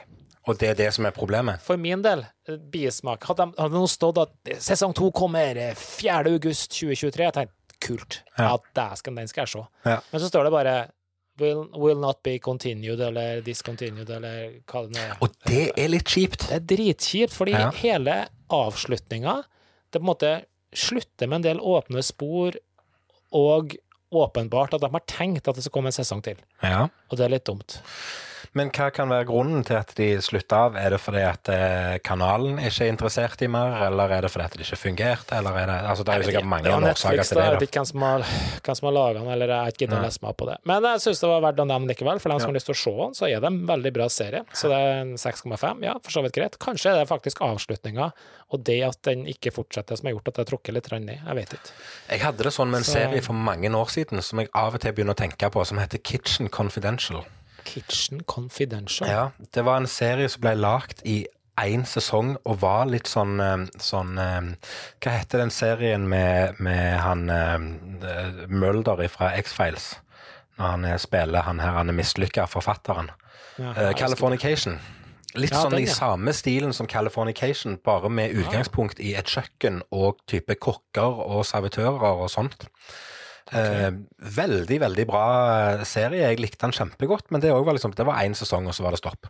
[0.46, 1.62] Og det er det som er problemet?
[1.62, 5.74] For min del, eh, bismak Hadde, de, det nå stått at sesong to kommer eh,
[5.74, 6.26] 4.
[6.34, 8.22] august 2023, jeg tenkte kult.
[8.38, 8.50] Ja.
[8.52, 9.64] Ja, dæsken, den skal jeg se.
[9.86, 10.00] Ja.
[10.12, 10.76] Men så står det bare
[11.40, 15.18] will, will not be continued, eller discontinued, eller hva det nå er.
[15.22, 16.46] Og det er litt kjipt.
[16.50, 17.72] Det er dritkjipt, fordi Ja.
[17.72, 19.44] hele avslutninga
[19.92, 20.30] Det på en måte
[20.80, 22.58] slutter med en del åpne spor,
[23.34, 23.76] og
[24.14, 26.38] åpenbart at de har tenkt at det skal komme en sesong til.
[26.62, 26.86] Ja.
[27.10, 27.80] Og det er litt dumt.
[28.54, 30.76] Men hva kan være grunnen til at de slutter av?
[30.78, 34.46] Er det fordi at eh, kanalen ikke er interessert i mer, eller er det fordi
[34.46, 37.40] at det ikke fungerte, eller er det Altså, det er jo sikkert mange årsaker til
[37.40, 38.26] det, Jeg vet ikke hvem som har,
[38.68, 40.58] hvem som har laga den, eller jeg har ikke giddet å lese meg på det.
[40.70, 42.78] Men jeg syns det var verdt å nevne likevel, for dem som har lyst til
[42.78, 44.44] å se den, så er det en veldig bra serie.
[44.54, 45.84] Så det er en 6,5.
[45.90, 46.58] Ja, for så vidt greit.
[46.62, 48.12] Kanskje er det faktisk avslutninga,
[48.54, 51.18] og det at den ikke fortsetter, som har gjort at det har trukket litt ned.
[51.26, 51.78] Jeg vet ikke.
[52.14, 54.76] Jeg hadde det sånn med en Så- serie for mange år siden som jeg av
[54.76, 57.26] og til begynner å tenke på, som heter Kitchen Confidential.
[57.66, 59.10] Kitchen Confidential.
[59.10, 61.24] Ja, Det var en serie som ble lagd i
[61.62, 64.72] én sesong og var litt sånn, eh, sånn eh,
[65.04, 69.94] Hva heter den serien med, med han eh, Mulder fra X-Files?
[70.58, 73.10] Når han spiller han her han er mislykka forfatteren.
[73.58, 74.78] Ja, Californication.
[75.34, 79.82] litt Ja, sånn den, i samme stilen som Californication, bare med utgangspunkt i et kjøkken
[79.90, 82.68] og type kokker og servitører og sånt.
[83.52, 83.92] Eh,
[84.38, 85.24] veldig, veldig bra
[85.76, 86.24] eh, serie.
[86.30, 88.96] Jeg likte den kjempegodt, men det, var liksom, det var én sesong, og så var
[88.96, 89.28] det stopp.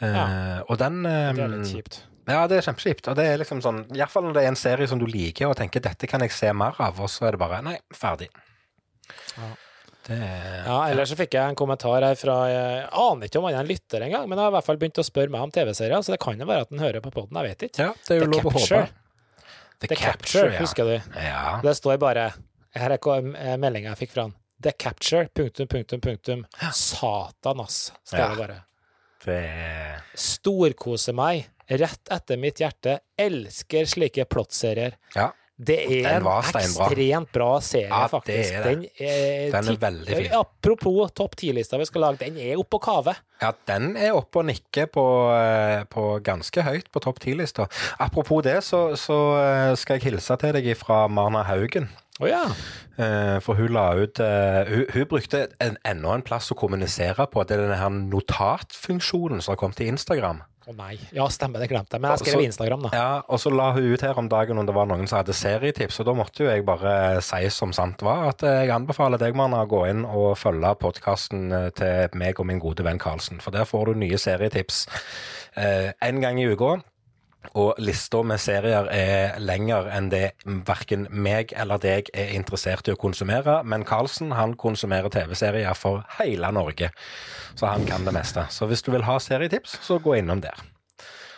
[0.00, 0.26] Eh, Ja.
[0.68, 2.00] Og den eh, Det er litt kjipt.
[2.30, 3.08] Ja, det er kjempekjipt.
[3.10, 5.56] Og det er liksom sånn, iallfall når det er en serie som du liker og
[5.58, 8.28] tenker dette kan jeg se mer av, og så er det bare nei, ferdig.
[9.36, 9.48] Ja.
[10.06, 13.54] Det Ja, ellers så fikk jeg en kommentar her fra Jeg aner ikke om han
[13.58, 15.50] er en lytter engang, men han har i hvert fall begynt å spørre meg om
[15.52, 17.84] TV-serier, så det kan jo være at han hører på poden, jeg vet ikke.
[17.84, 18.80] Ja, det er jo The lov å håpe.
[19.80, 20.94] The, The Capture, husker du?
[21.20, 21.58] Ja.
[21.64, 22.30] Det står bare
[22.76, 24.34] Her er ikke eh, meldinga jeg fikk fra han.
[24.60, 26.42] The Capture, punktum, punktum, punktum.
[26.76, 28.28] Satan, ass, står Ja.
[28.28, 28.58] det bare.
[29.24, 29.40] Det
[30.20, 31.48] Storkoser meg.
[31.70, 32.98] Rett etter mitt hjerte.
[33.20, 34.96] Elsker slike plottserier.
[35.14, 35.30] Ja.
[35.60, 38.52] Det er en ekstremt bra serie, Ja, det faktisk.
[38.54, 38.70] er det.
[38.70, 40.30] Den er, Den er veldig fin.
[40.38, 43.12] Apropos topp ti-lista vi skal lage, den er oppe på kave.
[43.42, 45.04] Ja, den er oppe og nikker på,
[45.36, 47.68] eh, på ganske høyt på topp ti-lista.
[48.00, 51.90] Apropos det, så, så eh, skal jeg hilse til deg fra Marna Haugen.
[52.20, 52.42] Å ja.
[53.00, 57.26] Eh, For hun la ut eh, hun, hun brukte en, enda en plass å kommunisere
[57.32, 57.44] på.
[57.48, 60.42] Det er denne her notatfunksjonen som har kommet til Instagram.
[60.68, 60.98] Å nei.
[61.16, 62.02] Ja, stemmer, det glemte jeg.
[62.04, 62.90] Men jeg Så- skrev Instagram, da.
[62.92, 65.32] Ja, Og så la hun ut her om dagen om det var noen som hadde
[65.34, 69.34] serietips, og da måtte jo jeg bare si som sant var, at jeg anbefaler deg,
[69.34, 73.50] mann, å gå inn og følge podkasten til meg og min gode venn Karlsen, for
[73.50, 74.86] der får du nye serietips
[75.56, 76.82] eh, en gang i uka.
[77.56, 80.32] Og lista med serier er lenger enn det
[80.66, 83.62] verken meg eller deg er interessert i å konsumere.
[83.64, 86.90] Men Karlsen han konsumerer TV-serier for hele Norge,
[87.56, 88.44] så han kan det meste.
[88.52, 90.60] Så hvis du vil ha serietips, så gå innom der.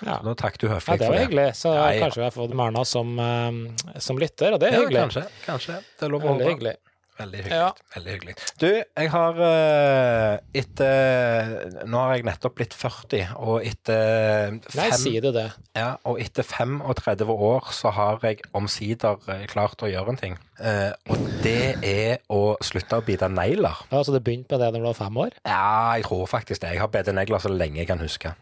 [0.03, 0.19] Ja.
[0.27, 1.27] Da takker du Ja, høflig det for var det.
[1.29, 1.49] hyggelig.
[1.55, 2.01] Så Ja, ja.
[2.03, 5.01] kanskje vi har fått Marna som, eh, som lytter, og det er Ja, hyggelig.
[5.07, 5.27] kanskje.
[5.47, 5.77] kanskje.
[6.01, 6.77] Det er lov å håpe.
[7.19, 7.59] Veldig hyggelig.
[7.61, 7.69] Ja.
[7.95, 8.35] veldig hyggelig.
[8.59, 14.97] Du, jeg har eh, etter Nå har jeg nettopp blitt 40, og etter Nei, sier
[14.99, 15.49] si det det.
[15.79, 20.39] ja, og etter 35 år så har jeg omsider eh, klart å gjøre en ting.
[20.63, 23.85] Eh, og det er å slutte å bite negler.
[23.93, 25.37] Ja, så du begynte med det da du var fem år?
[25.49, 26.75] Ja, jeg tror faktisk det.
[26.77, 28.35] Jeg har bitt negler så lenge jeg kan huske.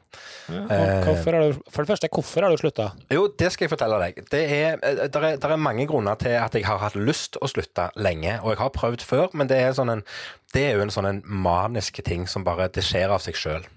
[0.51, 0.65] Ja,
[1.07, 2.91] hvorfor har du, for det første, hvorfor har du slutta?
[3.15, 4.23] Jo, det skal jeg fortelle deg.
[4.31, 7.49] Det er, der er, der er mange grunner til at jeg har hatt lyst å
[7.51, 8.37] slutte lenge.
[8.43, 10.07] Og jeg har prøvd før, men det er, sånn en,
[10.55, 13.69] det er jo en sånn en manisk ting som bare det skjer av seg sjøl.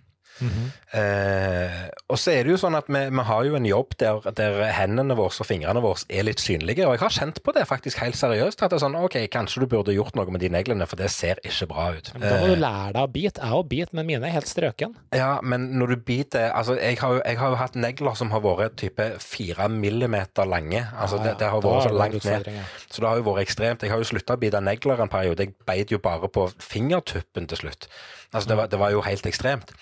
[0.42, 4.20] Eh, og så er det jo sånn at vi, vi har jo en jobb der,
[4.38, 6.86] der hendene våre og fingrene våre er litt synlige.
[6.88, 8.62] Og jeg har kjent på det faktisk helt seriøst.
[8.64, 11.10] At det er sånn OK, kanskje du burde gjort noe med de neglene, for det
[11.14, 12.12] ser ikke bra ut.
[12.18, 13.44] Men Da må du lære deg å bite.
[13.44, 14.96] Jeg òg biter, men mine er helt strøken.
[15.16, 18.32] Ja, men når du biter Altså, jeg har, jo, jeg har jo hatt negler som
[18.34, 20.84] har vært type fire millimeter lange.
[20.94, 21.30] Altså, Ja, ja.
[21.32, 22.50] det, det har vært så langt ned.
[22.90, 23.84] Så det har jo vært ekstremt.
[23.86, 25.48] Jeg har jo slutta å bite negler en periode.
[25.48, 27.88] Jeg beit jo bare på fingertuppen til slutt.
[28.34, 29.74] Altså, det var, det var jo helt ekstremt.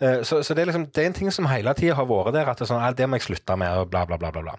[0.00, 2.32] Eh, Så, så det, er liksom, det er en ting som hele tida har vært
[2.32, 4.30] der, at det er sånn, det må jeg slutte med, og bla, bla, bla.
[4.32, 4.54] bla, bla.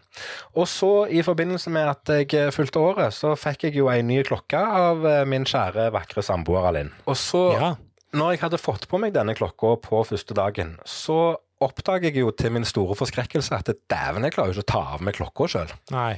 [0.55, 4.21] Og så, i forbindelse med at jeg fulgte året, så fikk jeg jo ei ny
[4.27, 6.91] klokke av eh, min kjære, vakre samboer Alin.
[7.09, 7.75] Og så Ja.
[8.13, 12.31] når jeg hadde fått på meg denne klokka på første dagen, så oppdager jeg jo
[12.33, 15.45] til min store forskrekkelse at dæven, jeg klarer jo ikke å ta av meg klokka
[15.47, 15.73] sjøl.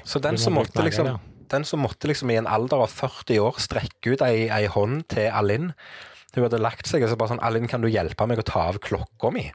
[0.07, 1.17] Så den som, måtte liksom,
[1.51, 5.03] den som måtte liksom i en alder av 40 år strekke ut ei, ei hånd
[5.12, 5.73] til Alinn
[6.33, 8.67] Hun hadde lagt seg og så bare sånn 'Alin, kan du hjelpe meg å ta
[8.71, 9.51] av klokka mi?'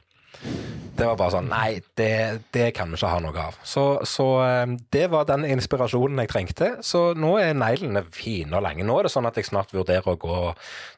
[0.99, 2.11] Det var bare sånn Nei, det,
[2.55, 3.57] det kan vi ikke ha noe av.
[3.63, 6.69] Så, så eh, det var den inspirasjonen jeg trengte.
[6.85, 8.83] Så nå er neglene fine og lange.
[8.87, 10.39] Nå er det sånn at jeg snart vurderer å gå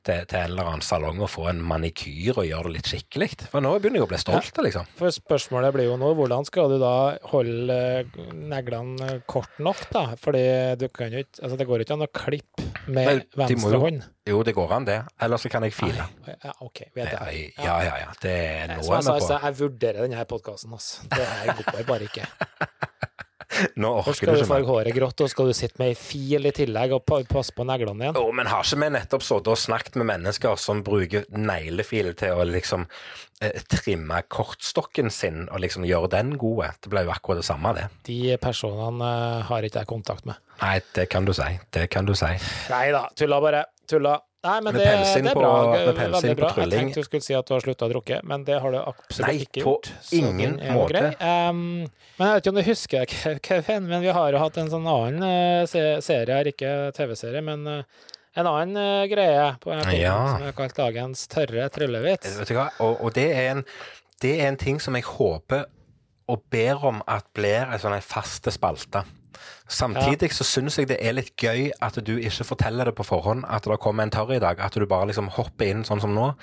[0.07, 3.29] til, til en eller annen salong og få en manikyr og gjøre det litt skikkelig.
[3.53, 4.89] For nå begynner jeg å bli stolt, liksom.
[4.97, 6.95] For spørsmålet blir jo nå, hvordan skal du da
[7.35, 10.07] holde eh, neglene kort nok, da?
[10.21, 10.45] Fordi
[10.81, 14.01] du kan jo ikke Altså, det går ikke an å klippe med Nei, venstre hånd.
[14.29, 14.99] Jo, det går an, det.
[15.21, 16.05] Eller så kan jeg file.
[16.27, 17.17] Ja, OK, vet det.
[17.17, 17.53] jeg.
[17.57, 17.95] ja, ja.
[18.03, 18.11] ja.
[18.21, 19.39] Det er noe jeg altså, på.
[19.47, 21.07] jeg vurderer denne podkasten, altså.
[21.09, 22.27] Det her går bare ikke.
[23.81, 26.47] Nå orker skal du du farge håret grått, og skal du sitte med ei fil
[26.47, 28.19] i tillegg og passe på neglene igjen.
[28.19, 32.37] Jo, men har ikke vi nettopp sittet og snakket med mennesker som bruker neglefil til
[32.37, 32.85] å liksom
[33.41, 36.71] eh, trimme kortstokken sin og liksom gjøre den gode?
[36.79, 37.89] Det ble jo akkurat det samme, det.
[38.07, 40.39] De personene eh, har ikke jeg kontakt med.
[40.61, 41.51] Nei, det kan du si.
[41.73, 42.31] Det kan du si.
[42.71, 43.65] Nei da, tulla bare.
[43.91, 44.17] Tulla.
[44.41, 45.49] Nei, men det, det er på- bra.
[45.75, 46.71] med pensel på trylling.
[46.71, 48.77] Jeg tenkte du skulle si at du har slutta å drukke, men det har du
[48.79, 49.89] absolutt Nei, ikke gjort.
[49.91, 51.03] Nei, på ingen måte.
[51.21, 51.59] Um,
[52.17, 53.13] men jeg vet ikke om du husker
[53.47, 57.67] Kevin, men vi har jo hatt en sånn annen eh, serie her, ikke TV-serie, men
[57.69, 58.09] eh,
[58.41, 60.17] en annen eh, greie på en måte Ja.
[60.33, 62.33] som er kalt Dagens tørre tryllevits.
[62.41, 62.69] Vet du hva?
[62.81, 63.63] Og, og det, er en,
[64.25, 65.67] det er en ting som jeg håper
[66.31, 69.03] og ber om at blir en sånn fast spalte.
[69.71, 73.45] Samtidig så syns jeg det er litt gøy at du ikke forteller det på forhånd
[73.47, 74.59] at det kommer en tørre i dag.
[74.59, 76.33] At du bare liksom hopper inn sånn som nå.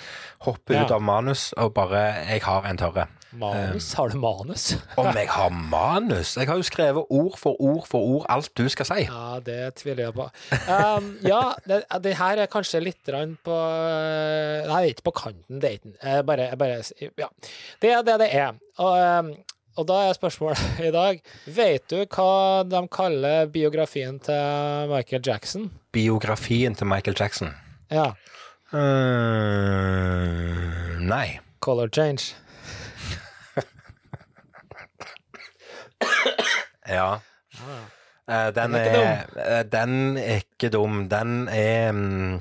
[0.46, 0.84] Hopper Ja.
[0.84, 3.08] ut av manus og bare 'Jeg har en tørre'.
[3.32, 3.92] Manus?
[3.92, 4.76] Har du manus?
[4.96, 6.36] Om jeg har manus?
[6.36, 9.04] Jeg har jo skrevet ord for ord for ord alt du skal si.
[9.04, 10.30] Ja, det tviler jeg på.
[10.68, 13.04] Um, ja, det, det her er kanskje litt
[13.44, 13.58] på
[14.68, 16.80] Nei, ikke på kanten, det er ikke bare, bare
[17.18, 17.28] Ja.
[17.82, 18.52] Det er det det er.
[18.78, 19.32] Og, um,
[19.78, 25.70] og da er spørsmålet i dag Vet du hva de kaller biografien til Michael Jackson?
[25.94, 27.54] Biografien til Michael Jackson?
[27.90, 28.10] Ja.
[28.72, 28.80] Uh,
[31.00, 31.38] nei.
[31.64, 32.34] Color change.
[36.88, 37.18] Ja.
[38.28, 41.08] Eh, den, Den er er, eh, den er ikke dum.
[41.08, 42.40] Den er mm,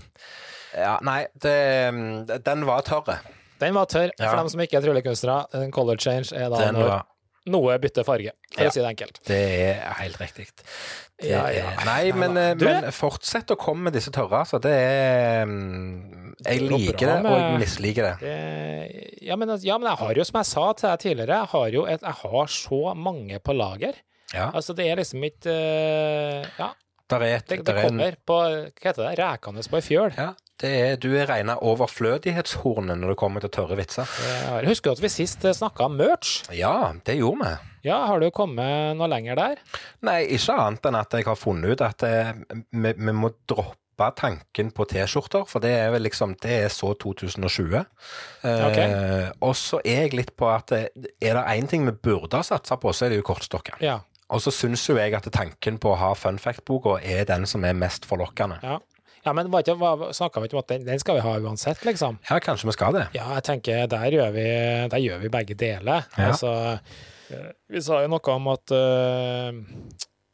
[0.71, 3.17] Ja, nei, det, mm, den var tørre.
[3.59, 4.09] Den var tørr.
[4.19, 4.29] Ja.
[4.29, 7.05] For dem som ikke er tryllekunstnere, color change er da Den var
[7.47, 8.69] noe bytter farge, for Ja.
[8.69, 9.19] å si det enkelt.
[9.27, 9.39] Det
[9.77, 10.47] er helt riktig.
[11.17, 11.71] Det Ja, ja.
[11.71, 14.59] er- Nei, men, eh, du- men fortsett å komme med disse tørre, altså.
[14.61, 18.19] Det er mm, Jeg Det liker det, og jeg misliker det.
[18.21, 21.47] Det, ja, men, ja, men jeg har jo, som jeg sa til deg tidligere, jeg
[21.47, 23.93] har jo et, jeg har så mange på lager.
[24.33, 24.51] Ja.
[24.51, 26.73] Altså, det er liksom ikke eh, Ja,
[27.09, 29.17] Der er et, det, det er kommer på Hva heter det?
[29.17, 30.13] Rekende på ei fjøl.
[30.17, 30.33] ja,
[30.65, 34.09] er, du er regna overflødighetshornet når det kommer til tørre vitser.
[34.57, 36.43] Jeg Husker at vi sist snakka om merch?
[36.55, 37.73] Ja, det gjorde vi.
[37.91, 39.59] Ja, har du kommet noe lenger der?
[40.03, 42.33] Nei, ikke annet enn at jeg har funnet ut at eh,
[42.73, 46.91] vi, vi må droppe tanken på T-skjorter, for det er vel liksom Det er så
[47.01, 47.79] 2020.
[48.43, 48.77] Eh, Ok.
[49.41, 50.89] og så er jeg litt på at eh,
[51.21, 53.79] er det én ting vi burde ha satsa på, så er det jo kortstokker.
[53.81, 53.99] Ja.
[54.29, 57.63] Og så syns jo jeg at tanken på å ha fun fact-boka er den som
[57.63, 58.59] er mest forlokkende.
[58.63, 58.79] ja.
[59.27, 61.35] Ja men var ikke, var, snakka vi ikke om at den, den skal vi ha
[61.43, 62.19] uansett, liksom?
[62.29, 63.05] Ja, kanskje vi skal det.
[63.17, 64.49] Ja, jeg tenker der gjør vi,
[64.93, 66.05] der gjør vi begge deler.
[66.15, 66.31] Ja.
[66.31, 66.53] Altså,
[67.33, 69.57] eh, vi sa jo noe om at eh,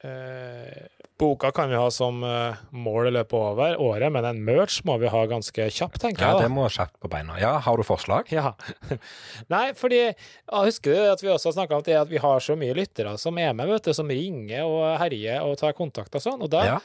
[0.06, 0.84] eh,
[1.18, 5.00] boka kan vi ha som mål i løpet av over året, men en merch må
[5.02, 6.38] vi ha ganske kjapt, tenker jeg.
[6.38, 7.38] Ja, det må kjapt på beina.
[7.42, 8.30] Ja, har du forslag?
[8.34, 8.52] Ja.
[9.54, 12.58] Nei, fordi ja, Husker du at vi også snakka om det at vi har så
[12.60, 16.26] mye lyttere som er med, vet du, som ringer og herjer og tar kontakt og
[16.26, 16.46] sånn.
[16.46, 16.80] Og da Ja.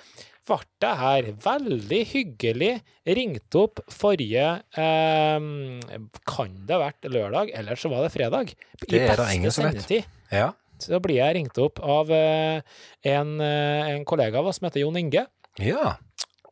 [0.48, 2.72] Ble det her veldig hyggelig
[3.18, 4.46] ringt opp forrige
[4.80, 5.48] eh,
[6.28, 8.54] Kan det ha vært lørdag, eller så var det fredag?
[8.54, 9.94] I Det er det beste ingen som vet.
[10.32, 10.50] Ja.
[10.78, 12.60] Så blir jeg ringt opp av eh,
[13.10, 15.26] en, eh, en kollega av oss som heter Jon Inge.
[15.62, 15.96] ja.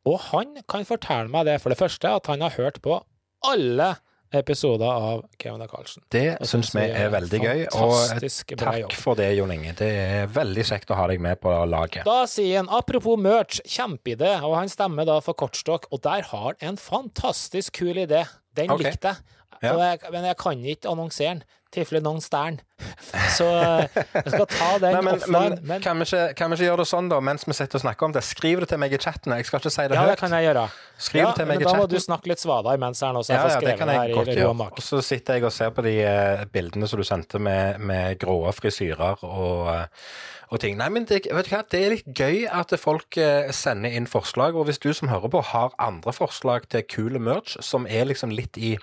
[0.07, 3.01] Og han kan fortelle meg det, for det første, at han har hørt på
[3.43, 3.89] alle
[4.35, 6.03] episoder av Kevin og Carlsen.
[6.13, 7.63] Det syns vi er veldig gøy.
[7.79, 8.27] Og
[8.59, 9.75] takk for det, Jon Inge.
[9.79, 12.07] Det er veldig kjekt å ha deg med på laget.
[12.09, 16.53] Da sier han apropos merch, kjempeidé, og han stemmer da for kortstokk, og der har
[16.61, 18.25] han en fantastisk kul idé.
[18.57, 18.91] Den okay.
[18.91, 19.37] likte jeg.
[19.63, 20.01] Jeg.
[20.13, 21.45] Men jeg kan ikke annonsere den.
[21.75, 22.61] Tilfelle noen stjern.
[23.37, 25.57] Så eh, jeg skal ta den Nei, men, offline.
[25.59, 27.81] men Men, kan, vi ikke, kan vi ikke gjøre det sånn, da, mens vi sitter
[27.81, 28.23] og snakker om det?
[28.25, 29.35] Skriv det til meg i chatten.
[29.35, 30.63] Jeg skal ikke si det ja, det kan jeg gjøre.
[31.09, 33.13] Skriv Ja, det til meg men i da må du snakke litt svada imens her
[33.17, 34.71] nå, så jeg Ja, får ja, det skrevet kan jeg godt gjøre.
[34.71, 38.23] Og så sitter jeg og ser på de eh, bildene som du sendte med, med
[38.23, 40.11] grå frisyrer og, eh,
[40.55, 40.79] og ting.
[40.79, 41.65] Nei, men det, vet du hva?
[41.75, 43.19] det er litt gøy at folk
[43.51, 47.59] sender inn forslag, og hvis du som hører på har andre forslag til kule merch
[47.67, 48.77] som er liksom litt i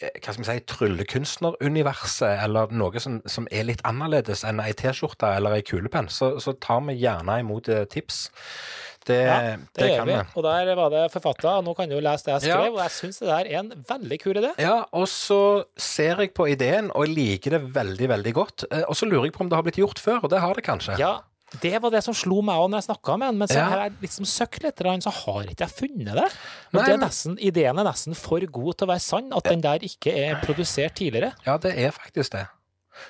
[0.00, 5.30] hva skal vi si, tryllekunstneruniverset, eller noe som, som er litt annerledes enn ei T-skjorte
[5.38, 8.26] eller ei kulepenn, så, så tar vi gjerne imot eh, tips.
[9.06, 10.14] Det, Ja, det, det, gjør kan vi.
[10.34, 12.56] Og der var det forfatta, og nå kan du jo lese det jeg Ja.
[12.58, 14.50] skrev, og jeg syns det der er en veldig kul idé.
[14.58, 15.38] Ja, og så
[15.78, 18.64] ser jeg på ideen, og jeg liker det veldig, veldig godt.
[18.70, 20.54] Eh, Og så lurer jeg på om det har blitt gjort før, og det har
[20.58, 20.98] det kanskje.
[20.98, 21.20] Ja,
[21.62, 23.64] det var det som slo meg òg når jeg snakka med han, men så Ja.
[23.70, 26.26] har jeg liksom søkt litt, så har ikke jeg funnet det.
[26.74, 29.44] Og Nei, det er nesten, ideen er nesten for god til å være sann, at
[29.44, 31.32] den der ikke er produsert tidligere.
[31.46, 32.46] Ja, det er faktisk det.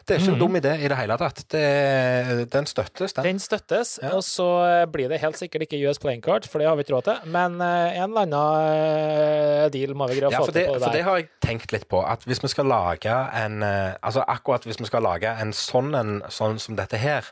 [0.04, 1.44] Det er ikke en dum idé i det hele tatt.
[1.48, 3.24] Det, den støttes, den.
[3.24, 4.10] Den støttes, Ja.
[4.16, 6.96] og så blir det helt sikkert ikke US Playing Card, for det har vi ikke
[6.96, 10.50] råd til, men eh, en eller annen eh, deal må vi greie å Ja, få
[10.52, 12.02] til på det for det har jeg tenkt litt på.
[12.06, 15.94] At hvis vi skal lage en eh, Altså akkurat hvis vi skal lage en sånn
[15.98, 17.24] en sånn som dette her,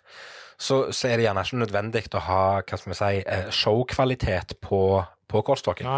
[0.59, 4.57] så, så er det gjerne ikke nødvendig å ha hva skal vi si, eh, showkvalitet
[4.65, 4.81] på,
[5.31, 5.89] på kortstokken.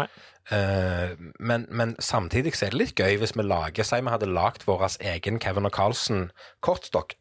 [0.49, 4.29] Eh, men, men samtidig så er det litt gøy hvis vi lager Si vi hadde
[4.31, 6.29] lagd vår egen Kevin og Carlsen
[6.63, 7.15] kortstokk.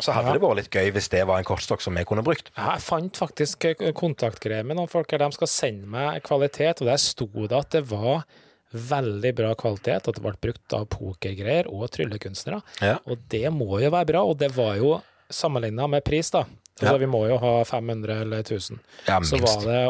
[0.00, 0.36] Så hadde Ja.
[0.38, 2.48] det vært litt gøy hvis det var en kortstokk som vi kunne brukt.
[2.56, 6.88] Jeg fant faktisk eh, kontaktgreier med noen folk her, de skal sende meg kvalitet, og
[6.88, 8.24] der sto det at det var
[8.72, 12.62] veldig bra kvalitet, at det ble brukt av pokergreier og tryllekunstnere.
[12.80, 12.94] Ja.
[13.04, 14.94] Og det må jo være bra, og det var jo
[15.32, 16.44] sammenligna med pris, da.
[16.80, 16.98] Altså.
[17.02, 18.78] Vi må jo ha 500 eller 1000.
[19.06, 19.82] Ja, Så var det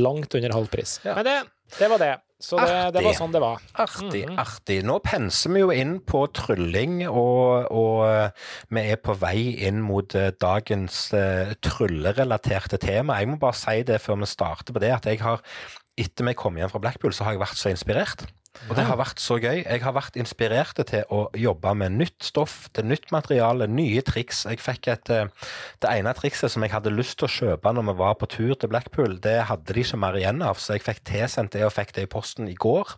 [0.00, 1.00] langt under halv pris.
[1.04, 1.14] Ja.
[1.18, 1.38] Men det,
[1.78, 2.12] det var det.
[2.40, 3.58] Så det, det var sånn det var.
[3.76, 4.38] Artig, Mhm.
[4.40, 4.78] artig.
[4.88, 8.30] Nå penser vi jo inn på trylling, og, og eh,
[8.72, 13.18] vi er på vei inn mot eh, dagens uh, tryllerelaterte tema.
[13.20, 15.42] Jeg må bare si det før vi starter på det, at jeg har
[16.00, 18.24] etter vi kom hjem fra Blackpool, så har jeg vært så inspirert.
[18.68, 19.62] Og det har vært så gøy.
[19.62, 24.42] Jeg har vært inspirert til å jobbe med nytt stoff, til nytt materiale, nye triks.
[24.50, 25.30] Jeg fikk et eh,
[25.80, 28.56] Det ene trikset som jeg hadde lyst til å kjøpe når vi var på tur
[28.58, 31.72] til Blackpool, det hadde de ikke mer igjen av, så jeg fikk tilsendt det og
[31.76, 32.96] fikk det i posten i går.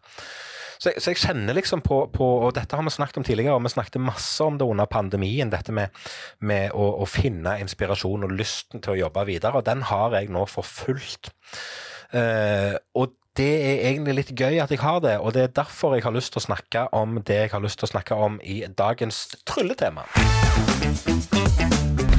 [0.83, 3.55] Så jeg, så jeg, kjenner liksom på, på, og dette har vi snakket om tidligere,
[3.55, 5.95] og vi snakket masse om det under pandemien, dette med,
[6.43, 10.33] med å, å, finne inspirasjon og lysten til å jobbe videre, og den har jeg
[10.35, 11.31] nå for fullt.
[12.13, 15.95] Uh, og det er egentlig litt gøy at jeg har det, og det er derfor
[15.97, 18.37] jeg har lyst til å snakke om det jeg har lyst til å snakke om
[18.45, 20.05] i dagens trylletema.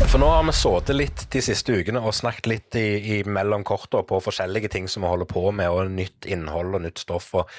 [0.10, 3.66] For nå har vi sittet litt de siste ukene og snakket litt i, i mellom
[3.66, 7.34] korta på forskjellige ting som vi holder på med, og nytt innhold og nytt stoff.
[7.38, 7.50] og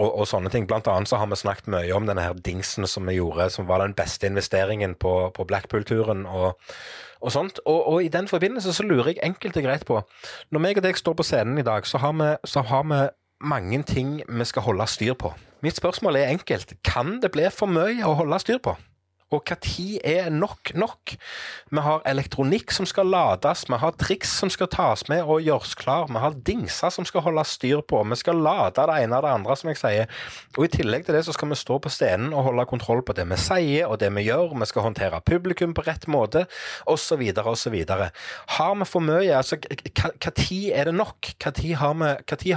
[0.00, 0.64] og, og, sånne ting.
[0.64, 3.66] Blant annet så har vi snakket mye om denne her dingsen som vi gjorde, som
[3.68, 6.22] var den beste investeringen på, på Blackpool-turen.
[6.24, 6.56] og
[7.20, 7.60] og sånt.
[7.66, 10.00] Og, og, i den forbindelse så lurer jeg enkelt og greit på
[10.50, 13.00] Når meg og deg står på scenen i dag, så har vi, så har vi
[13.40, 15.32] mange ting vi skal holde styr på.
[15.62, 16.72] Mitt spørsmål er enkelt.
[16.84, 18.76] Kan det bli for mye å holde styr på?
[19.30, 21.14] Og når er nok nok?
[21.70, 25.76] Vi har elektronikk som skal lades, vi har triks som skal tas med og gjøres
[25.78, 29.26] klar, vi har dingser som skal holde styr på, vi skal lade det ene og
[29.26, 30.10] det andre, som jeg sier.
[30.58, 33.14] Og i tillegg til det så skal vi stå på scenen og holde kontroll på
[33.16, 36.46] det vi sier og det vi gjør, vi skal håndtere publikum på rett måte,
[36.90, 37.78] osv., osv.
[38.56, 39.30] Har vi for mye?
[39.36, 41.30] Altså, når er det nok?
[41.44, 42.02] Når har,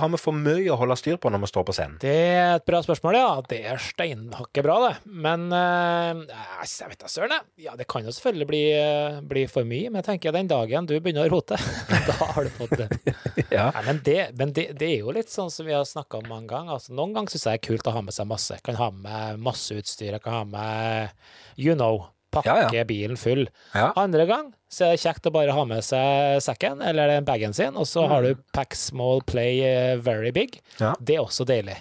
[0.02, 2.00] har, vi for mye å holde styr på når vi står på scenen?
[2.02, 3.30] Det er et bra spørsmål, ja.
[3.50, 4.94] Det er steinhakket bra, det.
[5.06, 7.66] Men uh, jeg vet da søren, jeg.
[7.66, 10.88] Ja, det kan jo selvfølgelig bli, eh, bli, for mye, men jeg tenker den dagen
[10.90, 11.60] du begynner å rote,
[12.10, 12.88] da har du fått det.
[13.58, 13.70] ja.
[13.76, 16.32] Nei, men det, men det, det, er jo litt sånn som vi har snakka om
[16.32, 16.78] mange ganger.
[16.78, 18.58] Altså, noen ganger syns jeg det er kult å ha med seg masse.
[18.58, 20.16] Jeg kan ha med masse utstyr.
[20.16, 22.84] Jeg kan ha med you know pakke ja, ja.
[22.88, 23.46] bilen full.
[23.74, 23.92] Ja.
[24.00, 27.76] Andre gang så er det kjekt å bare ha med seg sekken eller bagen sin,
[27.78, 28.10] og så mm.
[28.10, 30.58] har du pack small, play eh, very big.
[31.00, 31.76] Det er også deilig.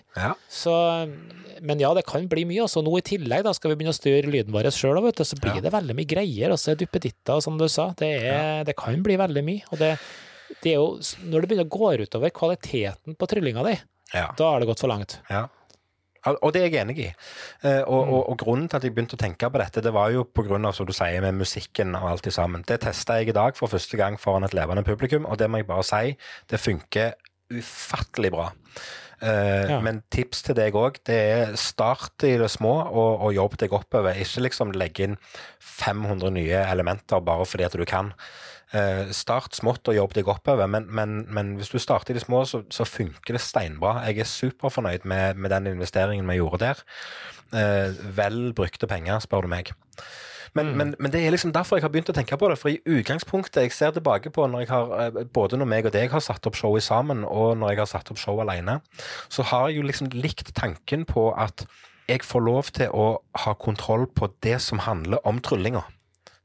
[0.53, 0.75] Så,
[1.65, 2.67] men ja, det kan bli mye.
[2.67, 2.83] også.
[2.85, 5.73] nå i tillegg da skal vi begynne å styre lyden vår sjøl, så blir det
[5.73, 6.53] veldig mye greier.
[6.53, 7.93] Og så er duppeditter, som du sa.
[7.99, 9.65] Det, er, det, kan bli veldig mye.
[9.73, 9.95] Og det,
[10.59, 13.79] det, er jo Når det begynner å gå utover kvaliteten på tryllinga di,
[14.13, 15.17] da har det gått for langt.
[15.33, 15.47] Ja.
[16.31, 17.09] Og det er jeg enig i.
[17.67, 20.13] Eh, og, og, og, grunnen til at jeg begynte å tenke på dette, det var
[20.15, 20.73] jo pga.
[20.73, 22.63] som du sier, med musikken og alt det sammen.
[22.69, 25.59] Det testa jeg i dag for første gang foran et levende publikum, og det må
[25.59, 26.17] jeg bare si,
[26.51, 27.17] det funker
[27.53, 28.51] ufattelig bra.
[29.23, 29.81] Uh, ja.
[29.85, 33.75] Men tips til deg òg, det er start i det små og, og jobb deg
[33.77, 34.19] oppover.
[34.19, 35.21] Ikke liksom legge inn
[35.63, 38.11] 500 nye elementer bare fordi at du kan.
[38.73, 42.23] Eh, start smått og jobb deg oppover, men, men, men, hvis du starter i det
[42.25, 43.99] små, så, så, funker det steinbra.
[44.09, 46.81] Jeg er superfornøyd med, med den investeringen vi gjorde der.
[47.53, 49.75] Eh, vel brukte penger, spør du meg.
[50.55, 50.77] Men, mm.
[50.77, 52.59] men, men, det er liksom derfor jeg har begynt å tenke på det.
[52.61, 55.95] For i utgangspunktet, jeg ser tilbake på når jeg har, eh, både når meg og
[55.95, 58.81] deg har satt opp showet sammen, og når jeg har satt opp show alene,
[59.33, 61.65] så har jeg jo liksom likt tanken på at
[62.11, 63.07] jeg får lov til å
[63.45, 65.85] ha kontroll på det som handler om tryllinga.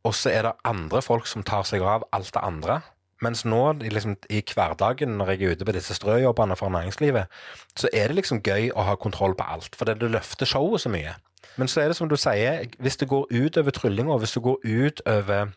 [0.08, 2.82] Og så er det andre folk som tar seg av alt det andre.
[3.26, 7.34] Mens nå liksom, i hverdagen når jeg er ute på disse strøjobbene for næringslivet,
[7.76, 10.94] så er det liksom gøy å ha kontroll på alt, for det løfter showet så
[10.94, 11.16] mye.
[11.58, 14.44] Men så er det som du sier, hvis det går ut over tryllinga, hvis det
[14.44, 15.54] går ut over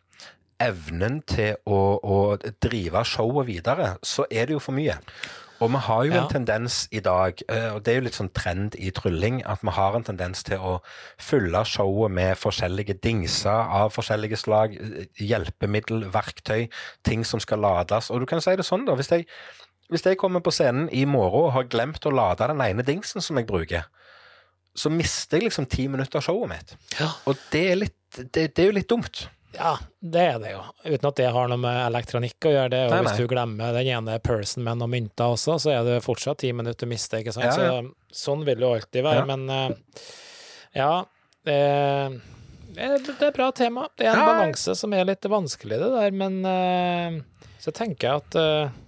[0.60, 2.18] evnen til å, å
[2.62, 4.98] drive showet videre, så er det jo for mye.
[5.60, 6.22] Og vi har jo ja.
[6.22, 9.60] en tendens i dag, eh, og det er jo litt sånn trend i trylling, at
[9.64, 10.78] vi har en tendens til å
[11.20, 16.70] fylle showet med forskjellige dingser av forskjellige slag, eh, hjelpemiddel, verktøy,
[17.04, 18.08] ting som skal lades.
[18.08, 18.96] Og du kan si det sånn, da.
[18.96, 19.28] Hvis jeg,
[19.92, 23.20] hvis jeg kommer på scenen i morgen og har glemt å lade den ene dingsen
[23.20, 23.84] som jeg bruker,
[24.74, 26.74] så mister jeg liksom ti minutter av showet mitt.
[27.00, 27.10] Ja.
[27.28, 29.24] Og det er, litt, det, det er jo litt dumt.
[29.56, 30.60] Ja, det er det jo.
[30.84, 32.70] Uten at det har noe med elektronikk å gjøre.
[32.70, 33.06] det, og nei, nei.
[33.08, 36.52] Hvis du glemmer den ene person med noen mynter også, så er det fortsatt ti
[36.54, 37.20] minutter å miste.
[37.20, 37.48] ikke sant?
[37.50, 37.80] Ja, ja.
[38.12, 39.24] Så, sånn vil det jo alltid være.
[39.24, 39.28] Ja.
[39.32, 40.04] Men uh,
[40.76, 40.92] ja
[41.42, 41.58] det,
[42.76, 43.88] det, er bra tema.
[43.98, 46.16] Det er en balanse som er litt vanskelig, det der.
[46.22, 48.80] Men uh, så tenker jeg at uh,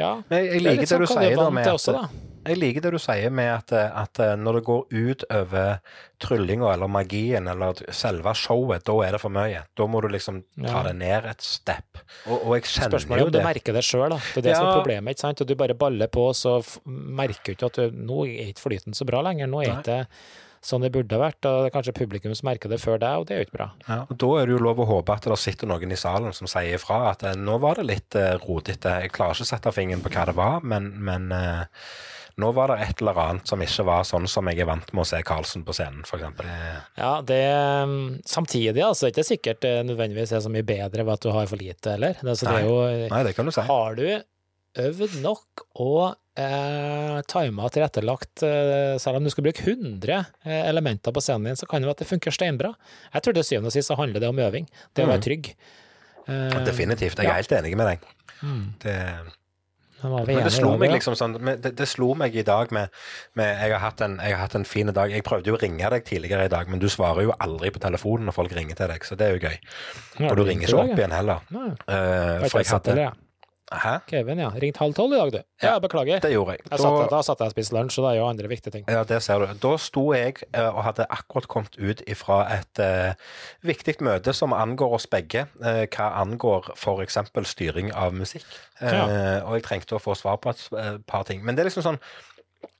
[0.00, 0.14] ja.
[0.32, 2.84] Jeg, jeg liker det, det, sånn du sier da med at også, da jeg liker
[2.84, 5.78] det du sier med at, at når det går ut over
[6.22, 9.64] tryllinga eller magien eller selve showet, da er det for mye.
[9.78, 10.84] Da må du liksom ta ja.
[10.88, 12.02] det ned et step.
[12.26, 14.20] Og, og jeg kjenner Spørsmålet er om du merker det sjøl, da.
[14.22, 14.60] Det er det ja.
[14.60, 15.16] som er problemet.
[15.16, 15.42] ikke sant?
[15.42, 18.96] Og du bare baller på, så merker du ikke at du, nå er ikke flyten
[18.96, 19.50] så bra lenger.
[19.50, 20.00] Nå er det
[20.62, 21.42] sånn det burde vært.
[21.42, 23.58] og det er Kanskje publikum som merker det før deg, og det er jo ikke
[23.58, 23.68] bra.
[23.88, 26.34] Ja, og Da er det jo lov å håpe at det sitter noen i salen
[26.36, 29.00] som sier ifra at eh, nå var det litt rodete.
[29.02, 31.66] Jeg klarer ikke å sette fingeren på hva det var, men, men uh,
[32.40, 35.04] nå var det et eller annet som ikke var sånn som jeg er vant med
[35.04, 36.44] å se Carlsen på scenen, f.eks.
[36.96, 37.42] Ja, det
[38.28, 41.60] Samtidig, altså, ikke sikkert det nødvendigvis er så mye bedre ved at du har for
[41.60, 42.16] lite, heller.
[42.24, 42.56] Altså, Nei.
[42.56, 42.76] Det jo,
[43.12, 43.64] Nei, det kan du si.
[43.68, 44.06] Har du
[44.82, 51.12] øvd nok og eh, tima tilrettelagt eh, Selv om du skal bruke 100 eh, elementer
[51.12, 52.72] på scenen din, så kan det være at det funker steinbra.
[53.12, 54.68] Jeg tror til syvende og sist så handler det om øving.
[54.96, 55.52] Det å være trygg.
[56.26, 57.18] Eh, Definitivt.
[57.18, 57.38] Jeg er ja.
[57.42, 58.10] helt enig med deg.
[58.42, 58.64] Mm.
[58.82, 58.96] Det,
[60.02, 62.92] men det slo meg liksom sånn det, det slo meg i dag med,
[63.38, 65.12] med jeg, har hatt en, jeg har hatt en fin dag.
[65.14, 67.82] Jeg prøvde jo å ringe deg tidligere i dag, men du svarer jo aldri på
[67.82, 69.58] telefonen når folk ringer til deg, så det er jo gøy.
[70.30, 71.44] Og du ringer ikke opp igjen heller.
[71.52, 73.12] Eh, for jeg hadde.
[73.72, 73.98] Hæ?
[74.10, 74.48] Kevin, ja.
[74.62, 75.38] Ringt halv tolv i dag, du.
[75.62, 75.78] Ja, Ja.
[75.78, 76.20] beklager.
[76.20, 76.60] Det gjorde jeg.
[76.70, 78.84] Jeg satt, da satt jeg og spiste lunsj, og det er jo andre viktige ting.
[78.88, 79.46] Ja, det ser du.
[79.62, 83.14] Da sto jeg eh, og hadde akkurat kommet ut ifra et uh,
[83.62, 85.46] viktig møte som angår oss begge.
[85.62, 87.18] Uh, hva angår f.eks.
[87.54, 88.44] styring av musikk.
[88.82, 89.06] Uh, Ja.
[89.46, 91.44] Og jeg trengte å få svar på et par ting.
[91.44, 92.00] Men det er liksom sånn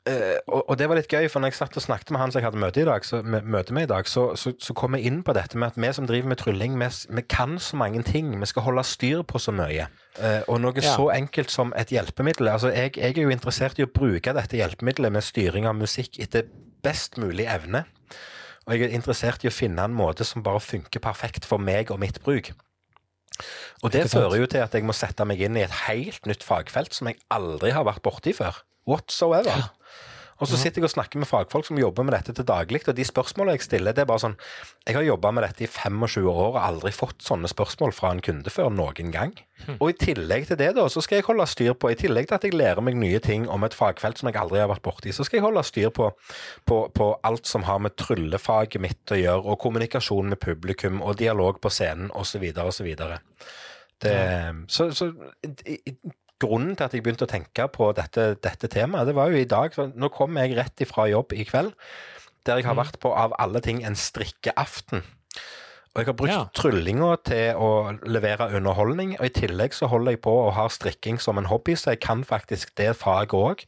[0.09, 2.33] eh, og, og det var litt gøy, for når jeg satt og snakket med han
[2.33, 4.97] som jeg hadde møte, i dag, så, møte med i dag, så, så, så kom
[4.99, 7.79] jeg inn på dette med at vi som driver med trylling, vi, vi kan så
[7.81, 8.35] mange ting.
[8.41, 9.89] Vi skal holde styr på så mye.
[10.19, 10.97] Uh, og noe Ja.
[10.97, 14.59] så enkelt som et hjelpemiddel altså jeg, jeg er jo interessert i å bruke dette
[14.59, 16.51] hjelpemiddelet med styring av musikk etter
[16.85, 17.87] best mulig evne.
[18.67, 21.91] Og jeg er interessert i å finne en måte som bare funker perfekt for meg
[21.91, 22.53] og mitt bruk.
[23.83, 26.45] Og det fører jo til at jeg må sette meg inn i et helt nytt
[26.47, 28.63] fagfelt som jeg aldri har vært borti før.
[28.89, 29.71] Whatsoever.
[30.43, 32.97] Og så sitter jeg og snakker med fagfolk som jobber med dette til daglig, og
[32.99, 34.35] de spørsmålene jeg stiller, det er bare sånn
[34.89, 38.23] Jeg har jobba med dette i 25 år og aldri fått sånne spørsmål fra en
[38.25, 39.37] kunde før noen gang.
[39.79, 42.39] Og i tillegg til det, da, så skal jeg holde styr på, i tillegg til
[42.39, 45.15] at jeg lærer meg nye ting om et fagfelt som jeg aldri har vært borti,
[45.15, 46.11] så skal jeg holde styr på,
[46.67, 51.21] på, på alt som har med tryllefaget mitt å gjøre, og kommunikasjon med publikum, og
[51.23, 52.91] dialog på scenen, osv., osv.
[54.03, 54.17] Det,
[54.67, 55.13] så, så
[55.47, 55.95] i, i,
[56.43, 59.49] grunnen til at jeg begynte å tenke på dette, dette temaet, det var jo i
[59.49, 61.73] dag så Nå kom jeg rett ifra jobb i kveld,
[62.47, 65.05] der jeg har vært på av alle ting en strikkeaften.
[65.93, 66.45] Og jeg har brukt Ja.
[66.57, 71.21] tryllinga til å levere underholdning, og i tillegg så holder jeg på og har strikking
[71.21, 73.67] som en hobby, så jeg kan faktisk det faget òg.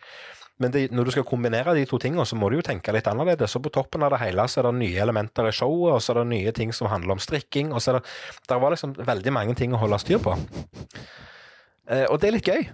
[0.58, 3.08] Men det, når du skal kombinere de to tingene, så må du jo tenke litt
[3.10, 3.50] annerledes.
[3.50, 6.14] Så på toppen av det hele så er det nye elementer i showet, og så
[6.14, 8.04] er det nye ting som handler om strikking, og så er det
[8.48, 10.38] Der var liksom veldig mange ting å holde styr på.
[11.90, 12.64] Eh, og det er litt gøy.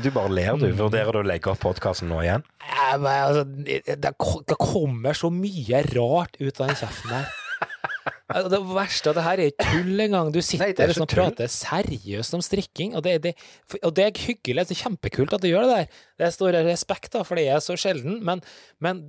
[0.00, 0.70] Du bare ler, du.
[0.76, 2.44] Vurderer du å legge opp podkasten nå igjen?
[2.64, 4.14] Ja, men, altså, det, det
[4.48, 7.39] det kommer så mye rart ut av den kjeften der.
[8.30, 10.28] Det verste av det her er ikke tull engang.
[10.30, 13.32] Du sitter Nei, det liksom og prater seriøst om strikking, og det, det,
[13.82, 14.68] og det er hyggelig.
[14.68, 15.88] Det er kjempekult at du gjør det der.
[16.20, 18.42] Det er stor respekt, da, for det er så sjelden, men,
[18.78, 19.02] men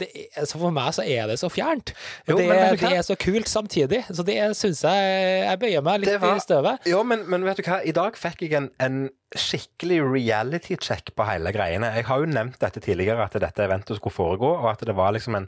[0.50, 1.94] for meg så er det så fjernt.
[2.26, 5.14] Jo, det, men det er så kult samtidig, så det syns jeg
[5.46, 6.90] Jeg bøyer meg litt var- i støvet.
[6.90, 7.78] Ja, men, men vet du hva?
[7.86, 9.00] I dag fikk jeg en, en
[9.38, 11.94] skikkelig reality-check på hele greiene.
[11.96, 15.14] Jeg har jo nevnt dette tidligere, at dette eventet skulle foregå, og at det var
[15.16, 15.48] liksom en,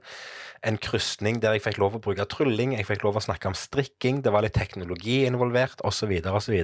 [0.64, 3.58] en krysning der jeg fikk lov å bruke trylling, jeg fikk lov å snakke om
[3.58, 6.56] strikking, det var litt teknologi involvert, osv., osv.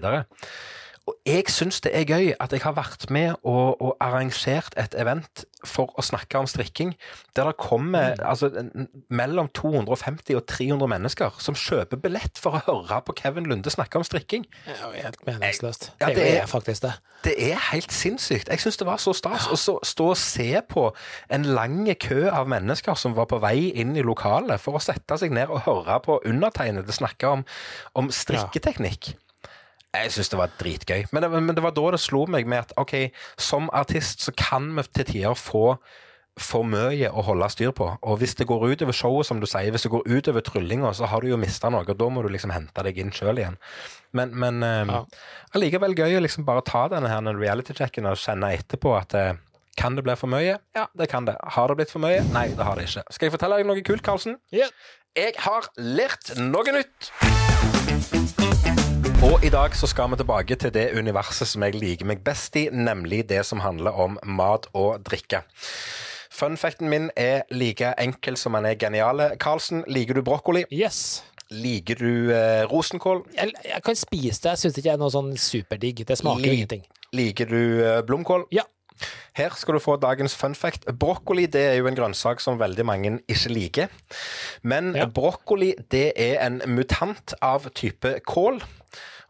[1.09, 4.93] Og jeg syns det er gøy at jeg har vært med og, og arrangert et
[4.99, 6.91] event for å snakke om strikking,
[7.35, 12.55] der det kommer altså, en- en- mellom 250 og 300 mennesker som kjøper billett for
[12.55, 14.45] å høre på Kevin Lunde snakke om strikking.
[14.67, 15.89] Det er jo helt meningsløst.
[15.99, 16.93] Ja, det, er- faktisk det.
[17.25, 18.47] Det er helt sinnssykt.
[18.53, 20.85] Jeg syns det var så stas å så- stå og se på
[21.29, 25.17] en lang kø av mennesker som var på vei inn i lokalet for å sette
[25.17, 27.43] seg ned og høre på undertegnede snakke om,
[27.95, 29.15] om strikketeknikk.
[29.95, 31.07] Jeg syns det var dritgøy.
[31.11, 32.93] Men det, men det var da det slo meg med at ok,
[33.41, 35.63] som artist så kan vi til tider få
[36.39, 37.87] for mye å holde styr på.
[38.07, 41.09] Og hvis det går utover showet, som du sier, hvis det går utover tryllinga, så
[41.11, 43.57] har du jo mista noe, og da må du liksom hente deg inn sjøl igjen.
[44.15, 45.01] Men, men eh, Ja.
[45.57, 49.33] allikevel gøy å liksom bare ta denne her reality-checken og kjenne etterpå at eh,
[49.79, 50.59] kan det bli for mye?
[50.77, 51.35] Ja, det kan det.
[51.57, 52.21] Har det blitt for mye?
[52.31, 53.03] Nei, det har det ikke.
[53.11, 54.37] Skal jeg fortelle deg noe kult, Karlsen?
[54.53, 54.71] Yeah.
[55.17, 57.11] Jeg har lært noe nytt!
[59.23, 62.55] Og i dag så skal vi tilbake til det universet som jeg liker meg best
[62.59, 65.41] i, nemlig det som handler om mat og drikke.
[66.31, 69.33] Funfacten min er like enkel som han er geniale.
[69.41, 70.63] Karlsen, liker du brokkoli?
[70.71, 71.21] Yes.
[71.51, 73.25] Liker du eh, rosenkål?
[73.35, 76.03] Jeg, jeg kan spise det, jeg syns ikke det er noe sånn superdigg.
[76.07, 76.85] Det smaker jo Li- ingenting.
[77.17, 78.47] Liker du eh, blomkål?
[78.55, 78.63] Ja.
[79.39, 80.87] Her skal du få dagens fun fact.
[80.99, 83.91] Brokkoli det er jo en grønnsak som veldig mange ikke liker.
[84.63, 85.07] Men Ja.
[85.11, 88.61] brokkoli det er en mutant av type kål.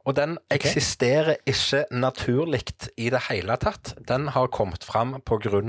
[0.08, 2.62] Og den eksisterer ikke naturlig
[2.98, 3.94] i det hele tatt.
[4.08, 5.60] Den har kommet fram pga.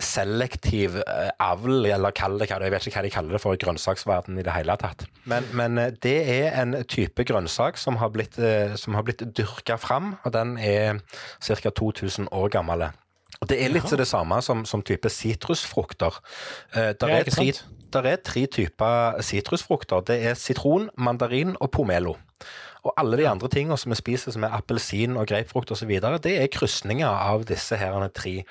[0.00, 3.40] selektiv eh, avl, eller kall det hva det Jeg vet ikke hva de kaller det
[3.42, 5.06] for i grønnsaksverdenen i det hele tatt.
[5.24, 9.22] Men, men eh, det er en type grønnsak som har blitt, eh, som har blitt
[9.36, 11.02] dyrka fram, og den er
[11.42, 11.70] ca.
[11.70, 12.88] 2000 år gammel.
[13.40, 16.16] Og Det er litt det samme som, som type sitrusfrukter.
[16.74, 17.52] Eh, der, er tre,
[17.92, 20.00] der er tre typer sitrusfrukter.
[20.00, 22.16] Det er sitron, mandarin og pomelo.
[22.86, 26.36] Og alle de andre tingene som vi spiser, som er appelsin og grapefrukt osv., det
[26.38, 28.42] er krysninger av disse her tre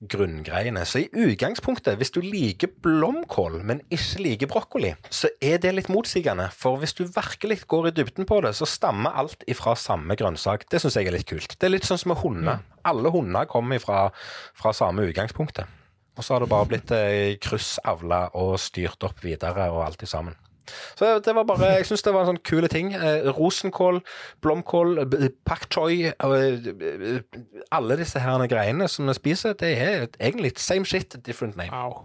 [0.00, 0.82] grunngreiene.
[0.88, 5.90] Så i utgangspunktet, hvis du liker blomkål, men ikke liker brokkoli, så er det litt
[5.92, 6.48] motsigende.
[6.56, 10.64] For hvis du virkelig går i dybden på det, så stammer alt ifra samme grønnsak.
[10.72, 11.56] Det syns jeg er litt kult.
[11.56, 12.64] Det er litt sånn som med hunder.
[12.88, 14.08] Alle hunder kommer fra,
[14.56, 15.76] fra samme utgangspunktet.
[16.16, 20.08] Og så har det bare blitt eh, kryssavla og styrt opp videre og alt i
[20.10, 20.36] sammen.
[20.98, 22.92] Så det var bare, Jeg syns det var en sånn kule ting.
[22.94, 24.00] Eh, rosenkål,
[24.44, 25.04] blomkål,
[25.48, 27.20] pak choi eh,
[27.72, 31.70] Alle disse her greiene som vi spiser, det er egentlig same shit, different name.
[31.72, 32.04] Wow.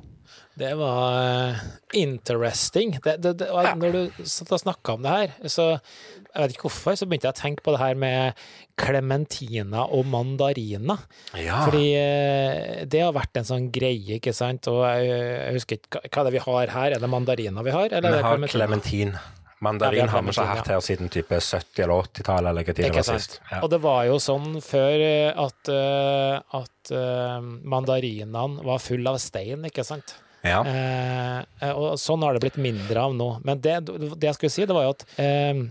[0.55, 1.15] Det var
[1.51, 1.63] eh,
[1.99, 2.93] interesting.
[3.03, 3.47] Det, det, det.
[3.75, 7.27] Når du satt og snakka om det her, så jeg vet ikke hvorfor, så begynte
[7.27, 8.39] jeg å tenke på det her med
[8.79, 10.97] klementina og mandarina.
[11.39, 11.61] Ja.
[11.67, 14.67] Fordi eh, det har vært en sånn greie, ikke sant.
[14.71, 16.95] Og jeg, jeg husker ikke hva- er det vi har her.
[16.97, 17.91] Er det mandarina vi har?
[17.91, 19.15] Eller Vi har klementin.
[19.63, 22.83] Mandarin ja, har vi ikke hatt her siden type 70- eller 80-tallet, eller hva tid
[22.85, 23.37] det var sist.
[23.49, 23.61] Ja.
[23.63, 25.71] Og det var jo sånn før eh, at,
[26.59, 26.91] at
[27.63, 30.17] mandarinene var full av stein, ikke sant.
[30.45, 30.61] Ja.
[30.69, 33.29] Eh, og sånn har det blitt mindre av nå.
[33.47, 35.63] Men det, det jeg skulle si, det var jo at, eh,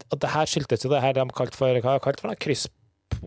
[0.00, 2.40] at det her skyldtes jo det her de har kalt for hva kalt for det?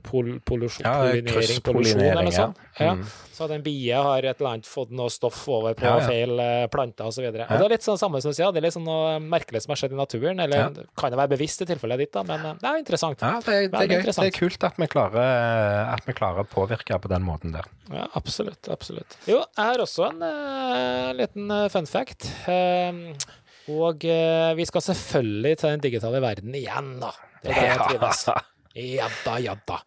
[0.02, 1.28] Krysspollinering?
[1.30, 2.58] Ja, pollinering, eller noe sånt.
[2.80, 2.94] Ja.
[2.98, 3.04] Mm.
[3.34, 6.08] Så at en bie har et eller annet fått noe stoff over på Ja, ja.
[6.08, 7.24] feil eh, planter osv.
[7.26, 7.46] Ja.
[7.48, 9.64] og det er litt sånn samme som du sier, det er litt sånn noe merkelig
[9.66, 10.40] som har skjedd i naturen.
[10.44, 10.70] Eller Ja.
[10.98, 13.22] kan det være bevisst i tilfellet ditt, da, men eh, det er interessant.
[13.22, 14.04] Ja, det, er- det er gøy.
[14.10, 17.66] Det er kult at vi klarer, at vi klarer å påvirke på den måten der.
[17.92, 18.70] Ja, absolutt.
[18.70, 19.18] absolutt.
[19.28, 22.30] Jo, jeg har også en uh, liten eh, fun fact.
[22.48, 23.14] Uh,
[23.74, 27.14] og eh, vi skal selvfølgelig til den digitale verden igjen, da.
[27.44, 28.26] Det er det jeg trives.
[28.74, 29.80] Ja da, ja da.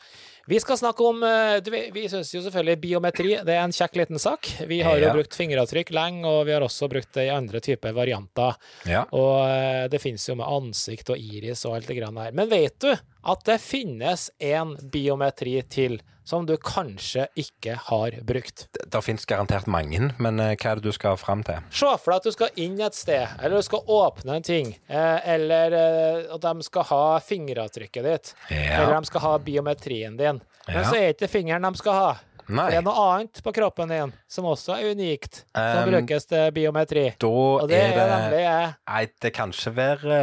[0.47, 3.97] Vi skal snakke om eh, du, Vi syns jo selvfølgelig biometri det er en kjekk
[3.99, 4.47] liten sak.
[4.70, 5.12] Vi har jo Ja.
[5.16, 8.55] brukt fingeravtrykk lenge, og vi har også brukt det i andre typer varianter.
[8.87, 9.03] Ja.
[9.11, 12.30] Og eh, det finnes jo med ansikt og iris og alt det grann her.
[12.32, 18.64] Men vet du at det finnes en biometri til som du kanskje ikke har brukt?
[18.74, 21.62] Det, det finnes garantert mange, men eh, hva er det du skal fram til?
[21.70, 24.74] Se for deg at du skal inn et sted, eller du skal åpne en ting,
[24.91, 28.83] eh, eller eh, at de skal ha fingeravtrykket ditt, Ja.
[28.83, 30.43] eller de skal ha biometrien din.
[30.66, 30.89] Men Ja.
[30.91, 32.14] så er det ikke fingeren de skal ha.
[32.49, 36.26] Nei, Det er noe annet på kroppen din som også er unikt, som Um, brukes
[36.30, 37.05] til biometri.
[37.18, 40.18] da Og det er det nemlig eh, Nei, det kan ikke være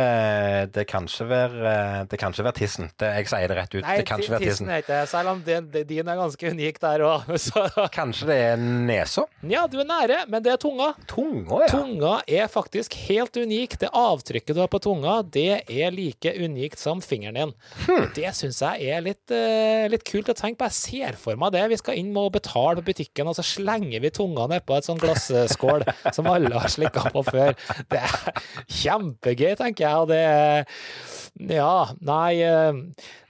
[0.74, 1.74] Det kan ikke være
[2.10, 2.90] Det kan ikke være tissen.
[3.00, 3.84] Det, jeg sier det rett ut.
[3.84, 6.52] Nei, det kan ikke være tissen er ikke det, selv om din, din er ganske
[6.54, 7.28] unik der òg.
[7.98, 9.26] Kanskje det er nesa?
[9.50, 10.92] Ja, du er nære, men det er tunga.
[11.10, 11.70] Tunga, ja.
[11.72, 13.78] Tunga er faktisk helt unik.
[13.84, 17.54] Det avtrykket du har på tunga, det er like unikt som fingeren din.
[17.86, 18.08] Hmm.
[18.16, 20.70] Det syns jeg er litt, eh, litt kult å tenke på.
[20.72, 21.66] Jeg ser for meg det.
[21.74, 24.88] Vi skal inn med å betale på butikken, og så slenger vi tunga nedpå et
[24.88, 25.86] sånn glasskål
[26.16, 27.58] som alle har slikka på før.
[27.92, 28.46] Det er
[28.82, 30.06] kjempegøy, tenker jeg.
[30.06, 30.66] Og det er
[31.50, 32.80] Ja, nei eh,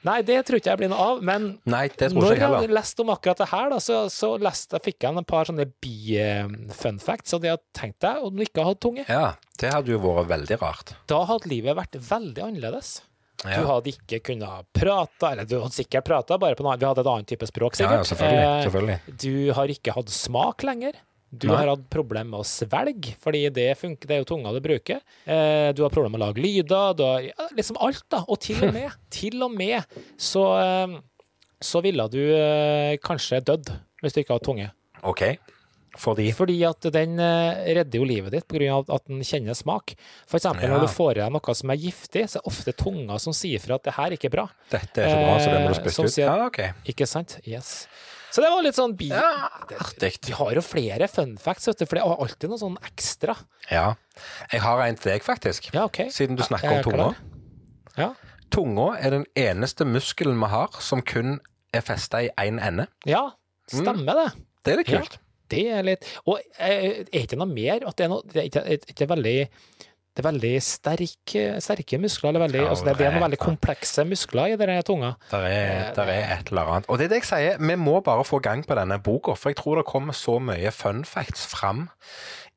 [0.03, 1.21] Nei, det tror ikke jeg blir noe av.
[1.23, 5.15] Men Nei, når jeg leste om akkurat det her, da, så, så leste, fikk jeg
[5.15, 9.07] en par sånne bi-fun facts, og det jeg tenkte jeg, om du ikke hadde tunge.
[9.07, 10.93] Ja, det hadde jo vært veldig rart.
[11.07, 12.97] Da hadde livet vært veldig annerledes.
[13.43, 16.77] Du hadde ikke kunnet prate, eller du hadde sikkert prata, bare på noe.
[16.79, 18.03] Vi hadde et annet type språk, sikkert.
[18.03, 18.43] ja selvfølgelig.
[18.43, 19.17] Eh, selvfølgelig.
[19.23, 20.99] Du har ikke hatt smak lenger.
[21.33, 21.55] Du Nei.
[21.57, 24.99] har hatt problemer med å svelge, fordi det funker, det er jo tunga du bruker.
[25.25, 26.93] Eh, du har problemer med å lage lyder.
[26.93, 28.21] Du har ja, liksom alt, da.
[28.29, 30.93] Og til og med, til og med så, eh,
[31.57, 33.73] så ville du eh, kanskje dødd
[34.03, 34.69] hvis du ikke hadde tunge.
[35.09, 35.25] OK.
[35.97, 38.79] Fordi Fordi at den eh, redder jo livet ditt pga.
[38.95, 39.93] at den kjenner smak.
[40.27, 40.69] For eksempel Ja.
[40.73, 43.33] når du får i deg noe som er giftig, så er det ofte tunga som
[43.33, 44.47] sier fra at det her ikke er bra.
[44.71, 46.17] dette er ikke bra, så det må du Eh, spytte ut.
[46.17, 46.59] Ja, OK.
[46.89, 47.39] Ikke sant?
[47.45, 47.87] Yes.
[48.33, 49.09] Så det var litt sånn bi...
[49.09, 50.17] Ja, artig.
[50.25, 53.35] Vi har jo flere fun facts, vet du, for det er alltid noe sånn ekstra.
[53.69, 53.93] Ja.
[54.51, 55.69] Jeg har en til deg, faktisk.
[55.75, 56.07] Ja, OK.
[56.09, 57.15] Siden du snakker om tunga.
[57.95, 58.15] Ja.
[58.49, 61.39] Tunga er den eneste muskelen vi har som kun
[61.71, 62.87] er festa i én ende.
[63.05, 63.29] ja,
[63.69, 64.31] stemmer det.
[64.65, 65.19] Det er litt kult.
[65.53, 68.51] Det er litt Og eh, er ikke noe mer at det er noe Det er
[68.51, 69.37] ikke, er ikke veldig
[70.13, 71.31] det er veldig sterk,
[71.65, 72.29] sterke muskler.
[72.29, 75.15] Eller veldig, Ja, altså det, det er noen veldig komplekse muskler i denne tunga.
[75.31, 76.85] Der er, der er et eller annet.
[76.85, 79.49] Og det er det jeg sier, vi må bare få gang på denne boka, for
[79.49, 81.87] jeg tror det kommer så mye fun facts fram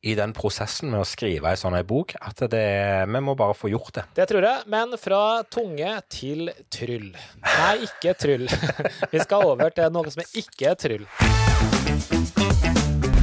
[0.06, 2.66] i den prosessen med å skrive ei sånn ei bok, at det,
[3.08, 4.04] vi må bare få gjort det.
[4.20, 4.66] Det tror jeg.
[4.70, 7.08] Men fra tunge til tryll.
[7.42, 8.46] Nei, ikke tryll.
[9.12, 12.45] Vi skal over til noe som er ikke er tryll.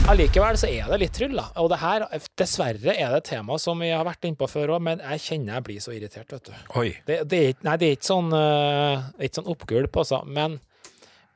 [0.03, 1.45] Allikevel så er det litt tryll, da.
[1.61, 2.03] Og det her,
[2.39, 5.55] dessverre, er det et tema som vi har vært innpå før òg, men jeg kjenner
[5.55, 6.57] jeg blir så irritert, vet du.
[6.81, 6.89] Oi.
[7.07, 10.19] Det, det, er, nei, det er ikke sånn, uh, ikke sånn oppgulp, altså.
[10.27, 10.57] Men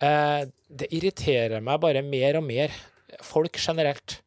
[0.04, 2.76] uh, det irriterer meg bare mer og mer.
[3.24, 4.18] Folk generelt.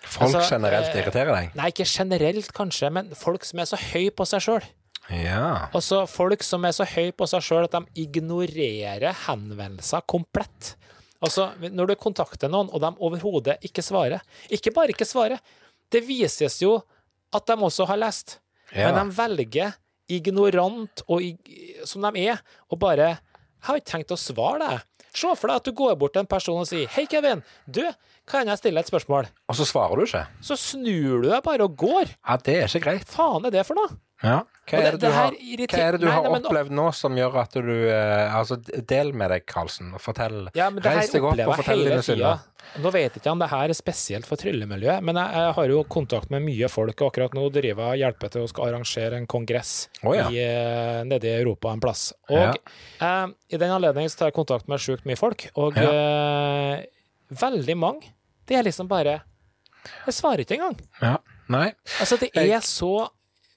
[0.00, 1.52] Folk Altså, generelt eh, irriterer deg?
[1.60, 4.70] Nei, ikke generelt, kanskje, men folk som er så høy på seg sjøl.
[5.12, 5.68] Ja.
[5.76, 10.72] Altså folk som er så høy på seg sjøl at de ignorerer henvendelser komplett.
[11.24, 14.20] Altså, når du kontakter noen, og de overhodet ikke svarer
[14.52, 15.40] Ikke bare ikke svarer,
[15.92, 16.78] det vises jo
[17.34, 18.38] at de også har lest.
[18.74, 18.90] Ja.
[18.90, 19.74] Men de velger
[20.10, 21.22] ignorant og
[21.88, 23.16] som de er, og bare
[23.64, 24.82] 'Jeg har ikke tenkt å svare deg'.
[25.14, 27.42] Se for deg at du går bort til en person og sier 'Hei, Kevin.
[27.70, 27.82] Du,
[28.26, 30.26] kan jeg stille et spørsmål?' Og så svarer du ikke?
[30.42, 32.14] Så snur du deg bare og går.
[32.28, 33.08] Ja, det er ikke greit.
[33.08, 33.96] Faen er det for noe?
[34.22, 34.42] Ja.
[34.64, 36.22] Hva, er det- det du det her har, irriter- hva er det du Nei, har
[36.30, 38.56] nei, opplevd nå som gjør at du eh, Altså,
[38.88, 40.48] del med deg, Karlsen, og fortell.
[40.56, 42.40] Ja, men det Reis deg opp og fortell dine synder.
[42.80, 45.68] Nå vet jeg ikke om det her er spesielt for tryllemiljøet, men jeg, jeg har
[45.68, 48.70] jo kontakt med mye folk, og akkurat nå driver jeg og hjelper til å skal
[48.70, 50.24] arrangere en kongress oh, ja.
[50.32, 52.06] i, eh, nede i Europa en plass.
[52.32, 56.86] Og eh, i den anledning tar jeg kontakt med sjukt mye folk, og eh,
[57.44, 58.14] veldig mange,
[58.48, 59.20] det er liksom bare
[60.06, 60.78] Jeg svarer ikke engang.
[61.02, 61.18] Ja.
[61.52, 61.74] Nei.
[62.00, 63.10] Altså, det er så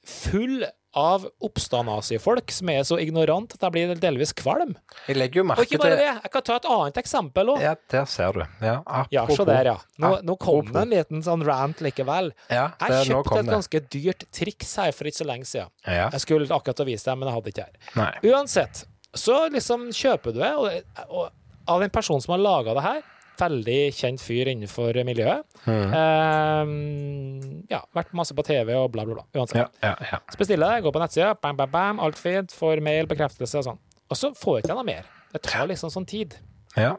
[0.07, 0.65] full
[0.97, 4.73] av oppstandasifolk som er så ignorant at jeg blir delvis kvalm.
[5.07, 7.61] Jeg legger jo Og ikke bare det, jeg kan ta et annet eksempel òg.
[7.63, 8.43] Ja, der ser du.
[8.65, 8.75] Ja,
[9.13, 9.77] Ja, så der, ja.
[10.01, 12.31] Nå, nå kom det en liten sånn rant likevel.
[12.49, 15.71] Ja, det, Jeg kjøpte et ganske dyrt triks her for ikke så lenge siden.
[15.85, 16.09] Ja.
[16.13, 17.91] Jeg skulle akkurat vise deg, men jeg hadde ikke her.
[17.99, 18.31] Nei.
[18.33, 18.85] Uansett,
[19.17, 21.29] så liksom kjøper du det, og, og
[21.67, 23.05] av en person som har laga det her,
[23.39, 25.45] veldig kjent fyr innenfor miljøet.
[25.65, 25.95] Mm.
[25.99, 29.25] Eh, ja, vært masse på TV og bla, bla, bla.
[29.37, 29.61] Uansett.
[29.61, 30.21] Ja, ja, ja.
[30.31, 33.67] Så bestiller jeg, går på nettsida, bam, bam, bam, alt fint, får mail, bekreftelse og
[33.71, 33.81] sånn.
[34.07, 35.09] Og så får jeg ikke noe mer.
[35.33, 36.39] Det tar liksom sånn tid.
[36.77, 36.95] ja.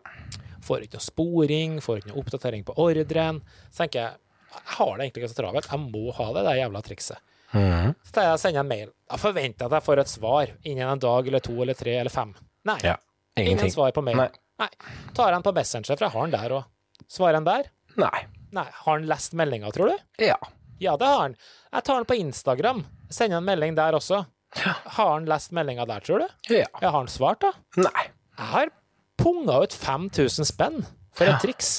[0.68, 3.38] Får ikke noe sporing, får ikke noe oppdatering på ordren.
[3.70, 4.18] Så tenker jeg,
[4.52, 7.22] jeg har det egentlig ikke så travelt, jeg må ha det det jævla trikset.
[7.54, 7.94] Mm.
[8.04, 8.90] Så tar jeg sender en mail.
[9.08, 11.94] Da forventer jeg at jeg får et svar innen en dag eller to eller tre
[12.02, 12.34] eller fem.
[12.68, 12.98] Nei, ja.
[13.40, 14.20] ingen svar på mail.
[14.20, 14.28] Nei.
[14.58, 14.68] Nei.
[15.14, 16.64] Tar han på Messenger, for jeg har han der òg.
[17.08, 17.68] Svarer han der?
[18.00, 18.24] Nei.
[18.56, 18.66] Nei.
[18.84, 20.24] Har han lest meldinga, tror du?
[20.24, 20.38] Ja.
[20.82, 21.36] Ja, det har han.
[21.72, 22.84] Jeg tar han på Instagram.
[23.10, 24.24] Sender en melding der også.
[24.56, 24.74] Ja.
[24.98, 26.28] Har han lest meldinga der, tror du?
[26.54, 26.66] Ja.
[26.80, 27.52] Ja, har han svart, da?
[27.82, 28.06] Nei.
[28.38, 28.70] Jeg har
[29.18, 30.82] punga ut 5000 spenn
[31.18, 31.72] for et triks.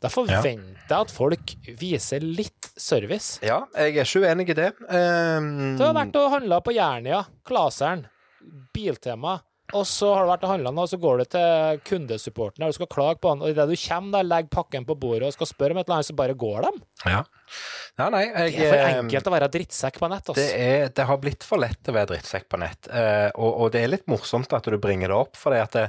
[0.00, 0.52] Da forventer
[0.88, 3.38] jeg at folk viser litt service.
[3.44, 4.70] Ja, jeg er ikke uenig i det.
[4.88, 8.04] Um, Du har vært og handla på Jernia, Klaseren,
[8.76, 9.38] Biltema.
[9.74, 12.76] Og så har du vært og handla og så går du til kundesupporten og du
[12.76, 15.50] skal klage på han, og idet du kommer der, legger pakken på bordet og skal
[15.50, 16.72] spørre om et eller annet, så bare går de.
[17.06, 17.22] Ja.
[17.96, 20.88] Nei, nei, jeg Det er for eh, enkelt å være drittsekk på nett, Det, er,
[20.92, 23.92] det har blitt for lett å være drittsekk på nett, eh, og, og det er
[23.94, 25.38] litt morsomt at du bringer det opp.
[25.40, 25.84] For det at det,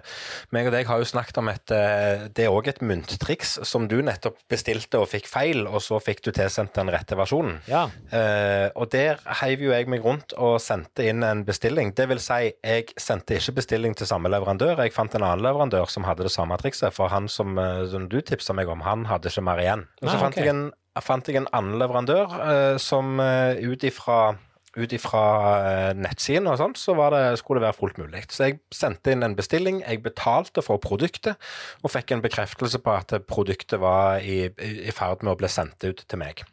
[0.56, 3.90] meg og deg har jo snakket om et eh, Det er òg et mynttriks som
[3.92, 7.60] du nettopp bestilte og fikk feil, og så fikk du tilsendt den rette versjonen.
[7.68, 7.88] Ja.
[8.12, 11.94] Eh, og der heiv jo jeg meg rundt og sendte inn en bestilling.
[11.98, 14.80] Det vil si, jeg sendte ikke bestilling til samme leverandør.
[14.86, 18.08] Jeg fant en annen leverandør som hadde det samme trikset, for han som, eh, som
[18.12, 19.88] du tipsa meg om, han hadde ikke mer igjen.
[20.02, 20.68] Og så Nei, fant, jeg en,
[21.06, 24.36] fant jeg en annen leverandør eh, som uh, ut ifra
[24.78, 28.26] ut eh, nettsiden og sånt, så det, skulle det være fullt mulig.
[28.30, 31.40] Så jeg sendte inn en bestilling, jeg betalte for produktet,
[31.82, 35.84] og fikk en bekreftelse på at produktet var i, i, ferd med å bli sendt
[35.88, 36.46] ut til meg.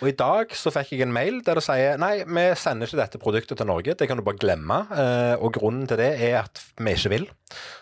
[0.00, 3.02] Og I dag så fikk jeg en mail der det sier nei, vi sender ikke
[3.02, 4.78] dette produktet til Norge, det kan du bare glemme.
[4.96, 7.28] eh, Og grunnen til det er at vi ikke vil.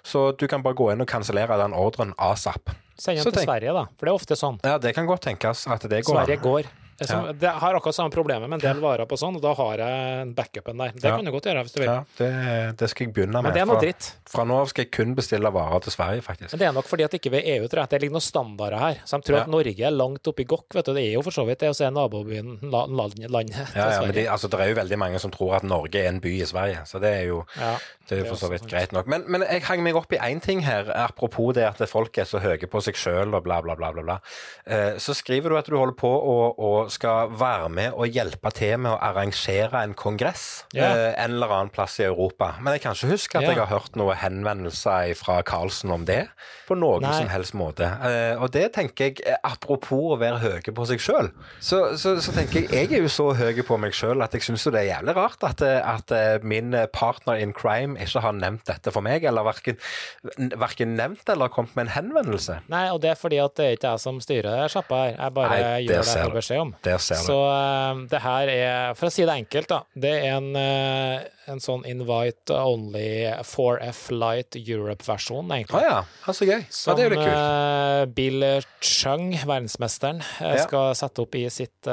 [0.03, 2.75] Så du kan bare gå inn og kansellere den ordren asap.
[2.99, 3.85] Send den til Sverige, da.
[3.99, 4.59] For det er ofte sånn.
[4.65, 6.71] Ja, det kan godt tenkes at det går Sverige går.
[7.05, 9.77] Som, det har akkurat samme problemet med en del varer på sånn, og da har
[9.83, 10.93] jeg en backupen der.
[10.97, 11.17] Det Ja.
[11.17, 11.91] kan du godt gjøre hvis du vil.
[11.91, 13.43] Ja, det, det skal jeg begynne med.
[13.45, 14.13] Men det er noe Fra- dritt.
[14.27, 16.53] Fra nå av skal jeg kun bestille varer til Sverige, faktisk.
[16.53, 17.89] Men det er nok fordi at ikke vi er EU, tror jeg.
[17.91, 18.95] Det ligger noen standarder her.
[19.05, 19.43] Så de tror Ja.
[19.43, 20.95] at Norge er langt oppi gokk, vet du.
[20.95, 23.91] Det er jo for så vidt det å se nabobyen, la- land- landet til Ja,
[23.91, 24.15] ja, men Sverige.
[24.15, 26.47] de, altså, det er jo veldig mange som tror at Norge er en by i
[26.47, 27.77] Sverige, så det er jo Ja,
[28.09, 29.07] det er jo for så vidt greit nok.
[29.07, 32.25] Men, men jeg hang meg opp i én ting her, apropos det at folk er
[32.25, 33.93] så høye på seg sjøl og bla, bla, bla.
[33.93, 34.19] bla, bla.
[34.67, 38.77] Eh, så skriver du at du holder på å skal være med og hjelpe til
[38.79, 40.85] med å arrangere en kongress Ja.
[40.93, 42.55] eh, en eller annen plass i Europa.
[42.61, 43.49] Men jeg kan ikke huske at Ja.
[43.51, 46.29] jeg har hørt noen henvendelser fra Karlsen om det
[46.69, 47.13] på noen Nei.
[47.19, 47.85] som helst måte.
[47.87, 51.31] Eh, og det tenker jeg, eh, apropos å være høye på seg sjøl,
[51.61, 54.43] så, så, så tenker jeg jeg er jo så høy på meg sjøl at jeg
[54.43, 58.93] syns det er jævlig rart at, at min partner in crime ikke har nevnt dette
[58.93, 62.61] for meg, eller verken, nevnt eller kommet med en henvendelse.
[62.73, 65.17] Nei, og det er fordi at det er ikke jeg som styrer sjappa her.
[65.17, 66.75] Jeg bare Nei, gjør det jeg får beskjed om.
[66.85, 67.27] Der ser du.
[67.29, 71.25] Så uh, det her er, for å si det enkelt, da, det er en, uh,
[71.53, 75.83] en sånn invite only 4F Light Europe-versjon, egentlig.
[75.83, 76.61] ja, ja, så gøy.
[76.61, 77.43] Ja, Som det er jo litt kult.
[77.43, 78.47] eh, Bill
[78.81, 80.57] Chung, verdensmesteren, Ja.
[80.67, 81.87] skal sette opp i sitt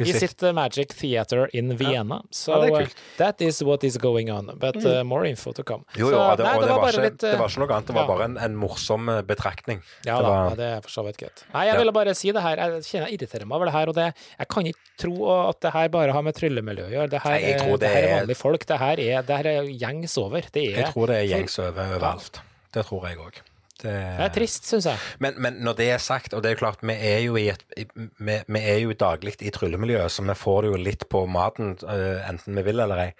[0.00, 2.20] I sitt- uh, Magic Theater in Vienna.
[2.48, 2.88] Ja, det er uh,
[3.18, 4.50] that is what is going on.
[4.58, 5.84] But uh, more info to come.
[5.94, 7.86] Jo, jo, Så, det, nei, det, var, bare litt, uh, det var ikke noe annet.
[7.86, 8.08] Det var ja.
[8.10, 9.82] bare en, en morsom eh, betraktning.
[10.04, 11.44] Ja det da, var, det er for så vidt greit.
[11.54, 11.78] Nei, jeg Ja.
[11.84, 12.56] ville bare si det her.
[12.64, 15.60] Jeg kjenner jeg irriterer meg over det her, og det, jeg kan ikke tro at
[15.62, 17.10] det her bare har med tryllemiljø å gjøre.
[17.14, 18.66] Det her, Nei, det det her er er- vanlige folk.
[18.66, 20.40] Det her er, det her er gjengs over.
[20.50, 22.40] Det er, jeg tror det er gjengs over overalt.
[22.74, 23.42] Det tror jeg òg.
[23.84, 25.00] Det er trist, syns jeg.
[25.22, 27.48] Men, men når det er sagt, og det er jo klart, vi er jo, i
[27.52, 31.24] et, vi, vi er jo daglig i tryllemiljøet, så vi får det jo litt på
[31.30, 33.10] maten, eh, enten vi vil eller ei.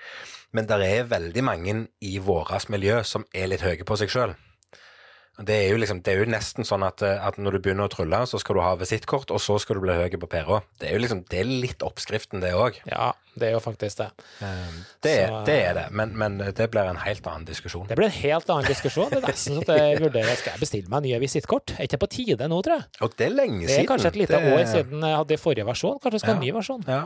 [0.54, 4.36] Men det er veldig mange i vårt miljø som er litt høye på seg sjøl.
[5.36, 7.88] Det er, jo liksom, det er jo nesten sånn at, eh, at når du begynner
[7.88, 10.62] å trylle, så skal du ha visittkort, og så skal du bli høy på pæra.
[10.78, 12.78] Det er jo liksom, det er litt oppskriften, det òg.
[12.86, 14.10] Ja, det er jo faktisk det.
[15.02, 17.88] Det, er- Så- det er det, men, men det blir en helt annen diskusjon.
[17.88, 19.10] Det blir en helt annen diskusjon.
[19.10, 21.74] Det er nesten sånn at jeg vurderer skal jeg bestille meg nye visittkort.
[21.80, 22.86] Er ikke på tide nå, tror jeg.
[23.02, 25.98] Og det er lenge Det er kanskje et lite år siden jeg hadde forrige versjon.
[25.98, 26.52] Kanskje jeg skal ha en Ja.
[26.52, 26.84] ny versjon.
[26.86, 27.02] Ja.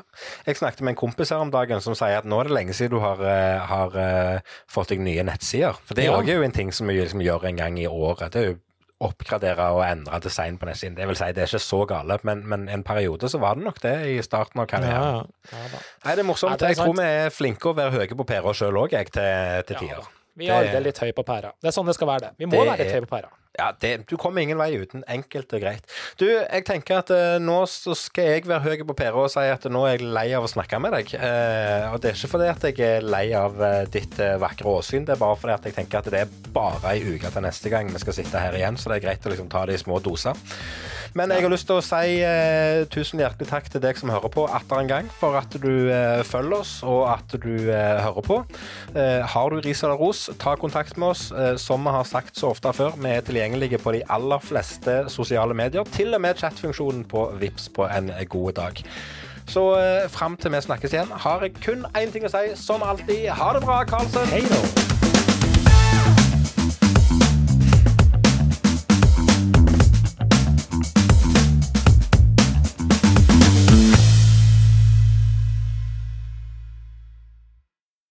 [0.46, 2.76] Jeg snakket med en kompis her om dagen som sier at nå er det lenge
[2.76, 5.80] siden du har, eh, har eh, fått deg nye nettsider.
[5.86, 6.20] For det er Ja.
[6.20, 8.17] jo en ting som vi liksom gjør en gang i året.
[8.18, 8.56] Det er jo
[8.98, 10.96] oppgradere og endre design på nettsiden.
[10.98, 13.62] Det vil si, det er ikke så gale, men, men en periode så var det
[13.68, 15.30] nok det i starten av karrieren.
[15.52, 15.58] ja.
[15.70, 15.82] ja.
[16.04, 16.58] Nei, det er morsomt.
[16.58, 19.12] Det er jeg tror vi er flinke å være høye på pæra sjøl òg, jeg,
[19.14, 20.08] til, til tider.
[20.38, 21.52] Vi er aldri litt høye på pæra.
[21.62, 22.42] Det er sånn det skal være, det.
[22.42, 23.30] Vi må Det være litt høye på pæra.
[23.56, 25.02] Ja, det, du kommer ingen vei uten.
[25.10, 25.86] Enkelt og greit.
[26.20, 29.42] Du, jeg tenker at eh, nå så skal jeg være høy på pæra og si
[29.50, 31.14] at nå er jeg lei av å snakke med deg.
[31.16, 34.76] Eh, og det er ikke fordi at jeg er lei av eh, ditt eh, vakre
[34.78, 37.46] åsyn, det er bare fordi at jeg tenker at det er bare ei uke til
[37.48, 39.78] neste gang vi skal sitte her igjen, så det er greit å liksom ta det
[39.78, 40.38] i små doser.
[41.16, 44.30] Men jeg har lyst til å si eh, tusen hjertelig takk til deg som hører
[44.30, 48.38] på atter en gang, for at du eh, følger oss og at du hører på.
[48.94, 51.28] Har du ris eller ros, ta kontakt med oss.
[51.60, 55.54] Som vi har sagt så ofte før, vi er tilgjengelige på de aller fleste sosiale
[55.54, 58.84] medier, til og med chatfunksjonen på Vips på en god dag.
[59.46, 62.82] Så eh, fram til vi snakkes igjen, har jeg kun én ting å si, som
[62.82, 63.28] alltid.
[63.30, 64.28] Ha det bra, Karlsen!
[64.34, 64.97] Hei da.